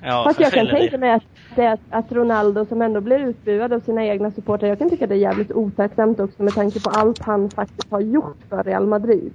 [0.01, 3.79] Ja, Fast jag kan tänka mig att, att, att Ronaldo som ändå blir utbuad av
[3.79, 7.19] sina egna supportrar, jag kan tycka det är jävligt otacksamt också med tanke på allt
[7.19, 9.33] han faktiskt har gjort för Real Madrid.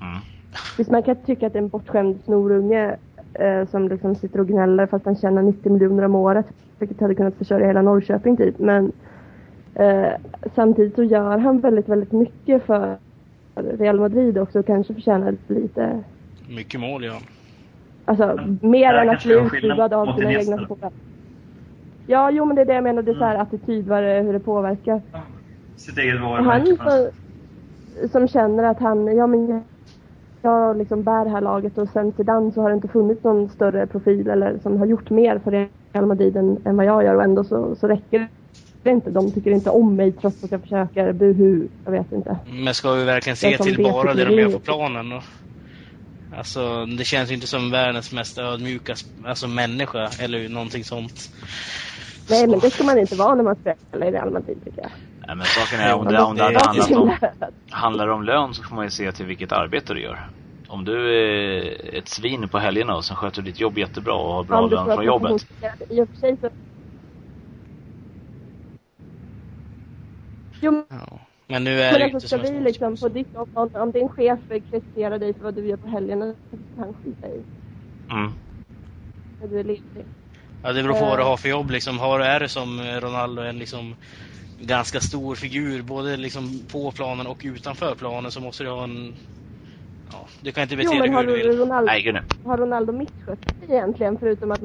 [0.00, 0.18] Mm.
[0.78, 2.96] Visst man kan tycka att det är en bortskämd snorunge
[3.34, 6.46] eh, som liksom sitter och gnäller fast han tjänar 90 miljoner om året.
[6.78, 8.58] Vilket hade kunnat försörja hela Norrköping typ.
[8.58, 8.92] Men
[9.74, 10.08] eh,
[10.54, 12.96] samtidigt så gör han väldigt, väldigt mycket för
[13.54, 16.00] Real Madrid också och kanske förtjänar lite
[16.48, 17.18] Mycket mål, ja.
[18.04, 20.90] Alltså mer Där än att bli det utbuad av sina egna supportrar.
[22.06, 23.02] Ja, jo men det är det jag menar.
[23.02, 23.42] Det är så här Mm.
[23.42, 25.00] attityd, vad det, hur det påverkar.
[25.76, 27.10] Sitt eget Och han varumärke.
[28.00, 29.62] som, som känner att han, ja men
[30.42, 33.48] jag- liksom bär det här laget och sen Zidane så har det inte funnits någon
[33.48, 35.50] större profil eller som har gjort mer för
[35.92, 38.28] Real Madrid än, än vad jag gör och ändå så, så räcker
[38.82, 39.10] det inte.
[39.10, 42.38] De tycker inte om mig trots att jag försöker, buhu, jag vet inte.
[42.46, 45.22] Men ska vi verkligen se till bara det de gör på planen då?
[46.36, 51.30] Alltså, det känns ju inte som världens mest ödmjuka alltså, människa eller någonting sånt.
[52.30, 54.90] Nej men det ska man inte vara när man spelar i Real Madrid tycker jag.
[55.26, 57.16] Nej, men saken är om det, om det hade handlat om,
[57.70, 60.18] handlar det om lön så får man ju se till vilket arbete du gör.
[60.68, 64.34] Om du är ett svin på helgerna och sen sköter du ditt jobb jättebra och
[64.34, 65.46] har bra lön från jobbet.
[65.88, 66.50] I och för sig så...
[70.60, 71.20] Jo, men Ja.
[71.50, 73.92] Men nu är det ju alltså inte ska vi liksom på ditt jobb, om, om
[73.92, 77.44] din chef kritiserar dig för vad du gör på helgerna, så kan han skita i
[78.10, 78.32] Mm.
[79.40, 80.06] när du är ledig.
[80.62, 81.70] Ja, det beror på vad du har för jobb.
[81.70, 83.96] Liksom, har, är du som Ronaldo en liksom
[84.58, 89.16] ganska stor figur, både liksom på planen och utanför planen, så måste du ha en...
[90.12, 91.58] Ja, du kan inte bete Jo dig hur du vill.
[91.58, 94.60] Ronaldo, Nej, gud har Ronaldo misskött sig egentligen förutom att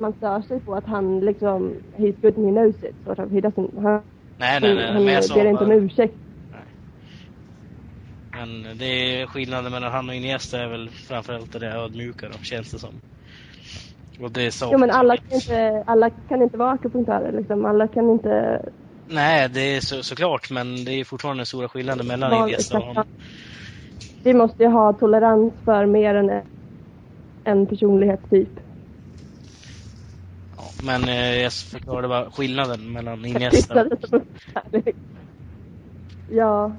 [0.00, 3.02] man stör sig på att han liksom, he's good and he knows it.
[3.04, 3.32] Sort of.
[3.32, 4.02] He doesn't, han,
[4.38, 4.86] Nej, nej, nej.
[4.92, 6.14] han Men ber inte om ursäkt.
[8.36, 12.38] men det är skillnaden mellan han och Iniesta är väl framförallt det där ödmjuka då,
[12.38, 13.02] känns det som.
[14.20, 14.72] Och det är så.
[14.72, 17.64] Jo men alla kan inte, alla kan inte vara akupunktörer liksom.
[17.64, 18.62] Alla kan inte
[19.06, 23.04] Nej, det är så, såklart, men det är fortfarande stora skillnader mellan Iniesta och honom.
[24.22, 26.42] Vi måste ju ha tolerans för mer än
[27.44, 28.60] en personlighetstyp.
[30.56, 34.96] Ja, men eh, jag förklarade bara skillnaden mellan Iniesta uppkärlek.
[36.26, 36.72] Ja,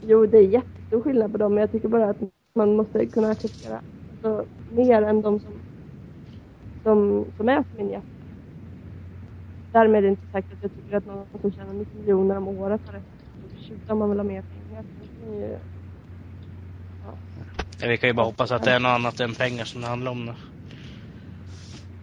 [0.00, 2.20] jo det är jättestor skillnad på dem men jag tycker bara att
[2.54, 5.62] man måste kunna acceptera alltså, mer än de som,
[6.82, 8.08] som, som är som Iniesta.
[9.72, 12.48] Därmed är det inte sagt att jag tycker att någon som tjänar 90 miljoner om
[12.48, 13.04] året har rätt
[13.44, 14.84] att skjuta om man vill ha mer pengar.
[17.82, 20.12] Vi kan ju bara hoppas att det är något annat än pengar som det handlar
[20.12, 20.24] om.
[20.26, 20.34] nu.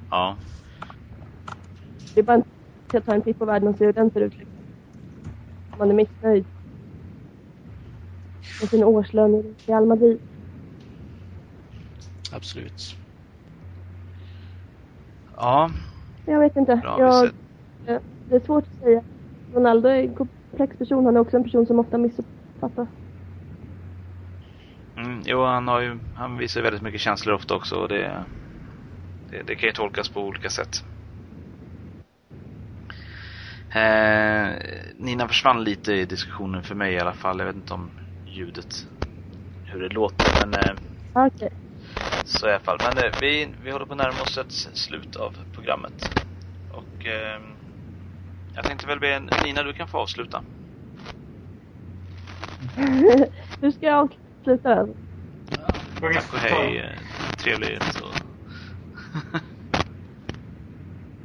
[0.09, 0.37] Ja.
[2.13, 4.21] Det är bara inte att ta en titt på världen och se hur den ser
[4.21, 4.37] ut.
[4.37, 4.63] Liksom.
[5.77, 6.45] Man är missnöjd.
[8.61, 10.19] Med sin årslön i Real Madrid.
[12.31, 12.95] Absolut.
[15.35, 15.71] Ja,
[16.25, 16.75] Jag vet inte.
[16.75, 16.99] bra.
[16.99, 17.25] Jag,
[17.85, 19.03] eh, det är svårt att säga.
[19.53, 21.05] Ronaldo är en komplex person.
[21.05, 22.89] Han är också en person som ofta missuppfattas.
[25.25, 28.25] Jo, han, har ju, han visar väldigt mycket känslor ofta också och det,
[29.29, 30.83] det, det kan ju tolkas på olika sätt.
[33.69, 34.55] Eh,
[34.95, 37.39] Nina försvann lite i diskussionen för mig i alla fall.
[37.39, 37.91] Jag vet inte om
[38.25, 38.87] ljudet,
[39.63, 40.75] hur det låter, men eh,
[41.13, 41.49] Okej.
[42.25, 42.79] så i alla fall.
[42.81, 46.13] Men eh, vi, vi håller på att närma oss ett slut av programmet.
[46.69, 47.41] Och eh,
[48.55, 50.43] jag tänkte väl be Nina, du kan få avsluta.
[53.61, 54.11] Hur ska jag
[54.43, 54.87] avsluta?
[55.99, 56.79] Tack och hej.
[56.79, 56.99] eh,
[57.37, 58.13] Trevligt och...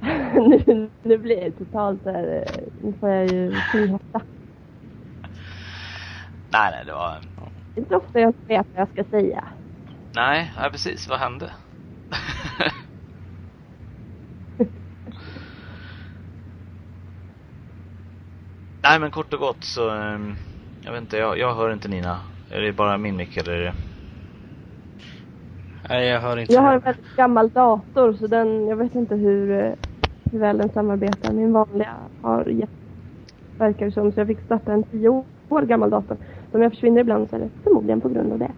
[0.66, 2.44] nu, nu blir det totalt så här.
[2.46, 4.20] eh, Nu får jag ju finhäfta.
[6.52, 7.20] nej, nej, det var...
[7.74, 9.44] Det är inte ofta jag vet vad jag ska säga.
[10.16, 11.08] Nej, nej precis.
[11.08, 11.52] Vad hände?
[18.82, 19.90] nej, men kort och gott så...
[19.90, 20.36] ehm,
[20.84, 22.20] Jag vet inte, jag, jag hör inte Nina.
[22.48, 23.74] Är det bara min mick eller är det...
[25.88, 26.52] Nej, jag hör inte.
[26.52, 29.72] Jag har en väldigt gammal dator så den, jag vet inte hur, eh,
[30.30, 31.32] hur väl den samarbetar.
[31.32, 32.70] Min vanliga har gett,
[33.58, 35.08] verkar som, så jag fick starta en tio
[35.48, 36.16] år gammal dator.
[36.50, 38.52] Så om jag försvinner ibland så är det förmodligen på grund av det.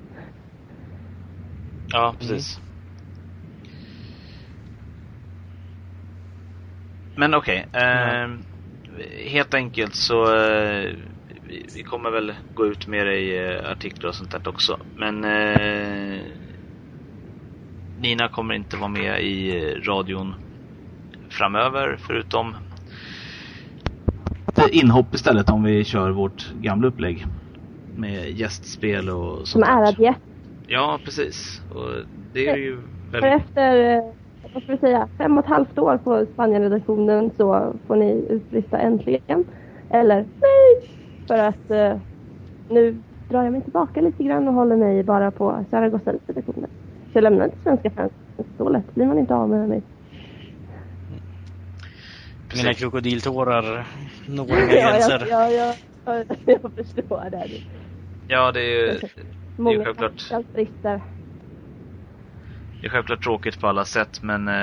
[1.93, 2.61] Ja, precis.
[7.17, 7.67] Men okej.
[7.73, 8.43] ehm,
[9.27, 10.37] helt enkelt så...
[10.37, 10.91] eh,
[11.43, 14.77] vi, vi kommer väl gå ut med det i eh, artiklar och sånt där också.
[14.97, 15.25] Men...
[15.25, 16.21] eh,
[18.07, 20.35] Nina kommer inte vara med i radion
[21.31, 22.55] framöver förutom
[24.71, 27.25] inhopp istället om vi kör vårt gamla upplägg.
[27.97, 30.21] Med gästspel och sånt Som ärad gäst.
[30.67, 31.63] Ja, precis.
[31.75, 31.91] Och
[32.33, 32.79] det är ju
[33.11, 33.43] För väldigt...
[33.43, 34.03] efter, eh,
[34.55, 38.79] vad ska vi säga, fem och ett halvt år på Spanien-redaktionen så får ni utbrista
[38.79, 39.45] äntligen.
[39.91, 40.91] Eller nej!
[41.27, 41.99] För att eh,
[42.69, 46.71] nu drar jag mig tillbaka lite grann och håller mig bara på Zaragoza-redaktionen.
[47.17, 48.13] Så jag lämnar inte svenska fans.
[48.57, 49.83] Så lätt blir man inte av med mig.
[52.49, 52.65] Precis.
[52.65, 53.87] Mina krokodiltårar
[54.29, 55.27] når inga ja, gränser.
[55.31, 57.47] jag, ja, ja, jag förstår det.
[58.29, 58.99] Ja, det är ju
[59.57, 60.31] Många självklart.
[60.55, 61.01] brister.
[62.81, 64.55] det är självklart tråkigt på alla sätt men eh,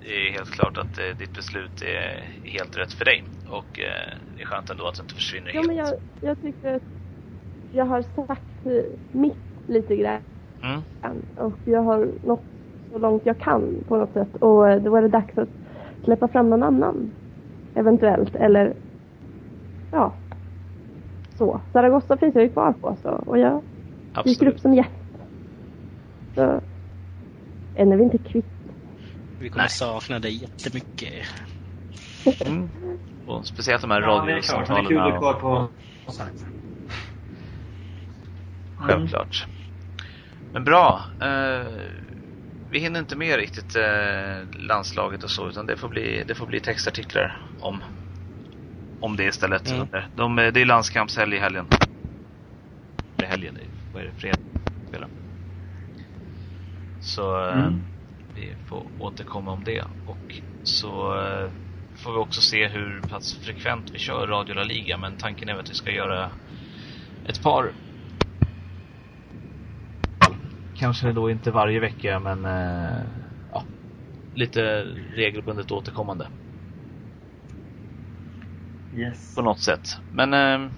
[0.00, 3.24] det är helt klart att eh, ditt beslut är helt rätt för dig.
[3.48, 5.66] Och eh, det är skönt ändå att det inte försvinner Ja, helt.
[5.66, 6.82] men jag, jag tycker att
[7.72, 8.42] jag har sagt
[9.12, 9.36] mitt
[9.68, 10.20] lite grann.
[10.62, 10.82] Mm.
[11.36, 12.42] Och jag har nått
[12.92, 14.36] så långt jag kan på något sätt.
[14.36, 15.48] Och eh, då är det dags att
[16.04, 17.10] släppa fram någon annan.
[17.74, 18.34] Eventuellt.
[18.34, 18.74] Eller
[19.92, 20.12] ja.
[21.38, 21.60] Så.
[21.72, 22.96] Zaragoza finns jag ju kvar på.
[23.02, 23.08] Så.
[23.08, 24.54] Och jag dyker Absolut.
[24.54, 24.90] upp som gäst.
[26.34, 26.60] Så
[27.76, 28.46] än är vi inte kvitt.
[29.40, 29.68] Vi kommer Nej.
[29.68, 31.26] sakna dig jättemycket.
[32.46, 32.68] Mm.
[33.26, 34.66] Och speciellt de här Ja, det är klart.
[34.66, 35.20] Det är kul att radiosamtalen.
[35.20, 35.68] vara kvar på...
[36.04, 36.46] som sagt.
[40.52, 41.02] Men bra.
[41.20, 41.66] Eh,
[42.70, 46.46] vi hinner inte med riktigt eh, landslaget och så utan det får bli, det får
[46.46, 47.82] bli textartiklar om,
[49.00, 49.70] om det istället.
[49.70, 49.88] Mm.
[50.16, 51.66] De, det är landskampshelg i helgen.
[53.16, 53.58] Det är helgen,
[53.92, 54.12] vad är det?
[54.12, 55.08] Fredag?
[57.00, 57.84] Så eh, Mm.
[58.34, 59.84] vi får återkomma om det.
[60.04, 61.50] Och så eh,
[61.96, 64.96] får vi också se hur pass frekvent vi kör Radio La Liga.
[64.98, 66.30] Men tanken är att vi ska göra
[67.28, 67.72] ett par
[70.80, 73.00] Kanske då inte varje vecka men eh,
[73.52, 73.62] ja,
[74.34, 74.82] lite
[75.14, 76.26] regelbundet återkommande
[78.96, 79.34] Yes.
[79.34, 79.88] på något sätt.
[80.14, 80.70] Men eh,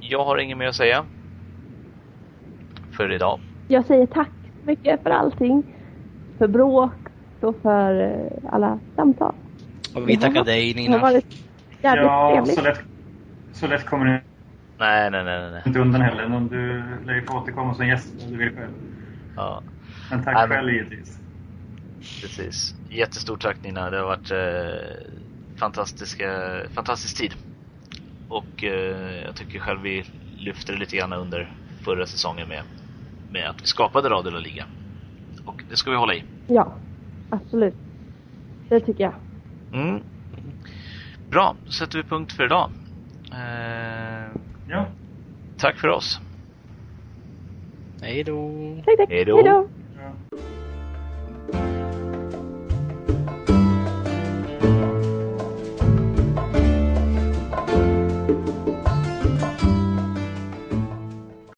[0.00, 1.04] jag har inget mer att säga
[2.96, 3.40] för idag.
[3.68, 4.30] Jag säger tack
[4.62, 5.62] så mycket för allting.
[6.38, 6.92] För bråk
[7.40, 9.34] och för eh, alla samtal.
[9.94, 10.98] Och vi tackar dig Det har Nina.
[10.98, 11.26] varit
[11.82, 12.54] jävligt Ja, trevligt.
[12.54, 12.80] så lätt,
[13.52, 14.29] så lätt kommer du
[14.80, 16.28] Nej, nej, nej, nej, inte undan heller.
[16.28, 18.70] Men Du lär ju få återkomma som gäst om du vill själv.
[19.36, 19.62] Ja,
[20.10, 21.18] Men tack Nej, men- själv givetvis.
[22.20, 22.74] precis.
[22.90, 23.90] Jättestort tack Nina.
[23.90, 25.06] Det har varit eh,
[25.56, 27.34] fantastiska, fantastisk tid.
[28.28, 30.04] Och eh, jag tycker själv vi
[30.38, 31.52] lyfte det lite grann under
[31.84, 32.62] förra säsongen med,
[33.32, 34.64] med att vi skapade Radio La Liga.
[35.44, 36.24] Och det ska vi hålla i.
[36.46, 36.74] Ja,
[37.30, 37.74] absolut.
[38.68, 39.14] Det tycker jag.
[39.72, 40.02] Mm.
[41.30, 42.70] Bra, då sätter vi punkt för idag.
[43.32, 44.19] Eh,
[44.70, 44.86] Ja,
[45.58, 46.20] tack för oss.
[48.02, 48.50] Hej då!
[49.08, 49.68] Hej då.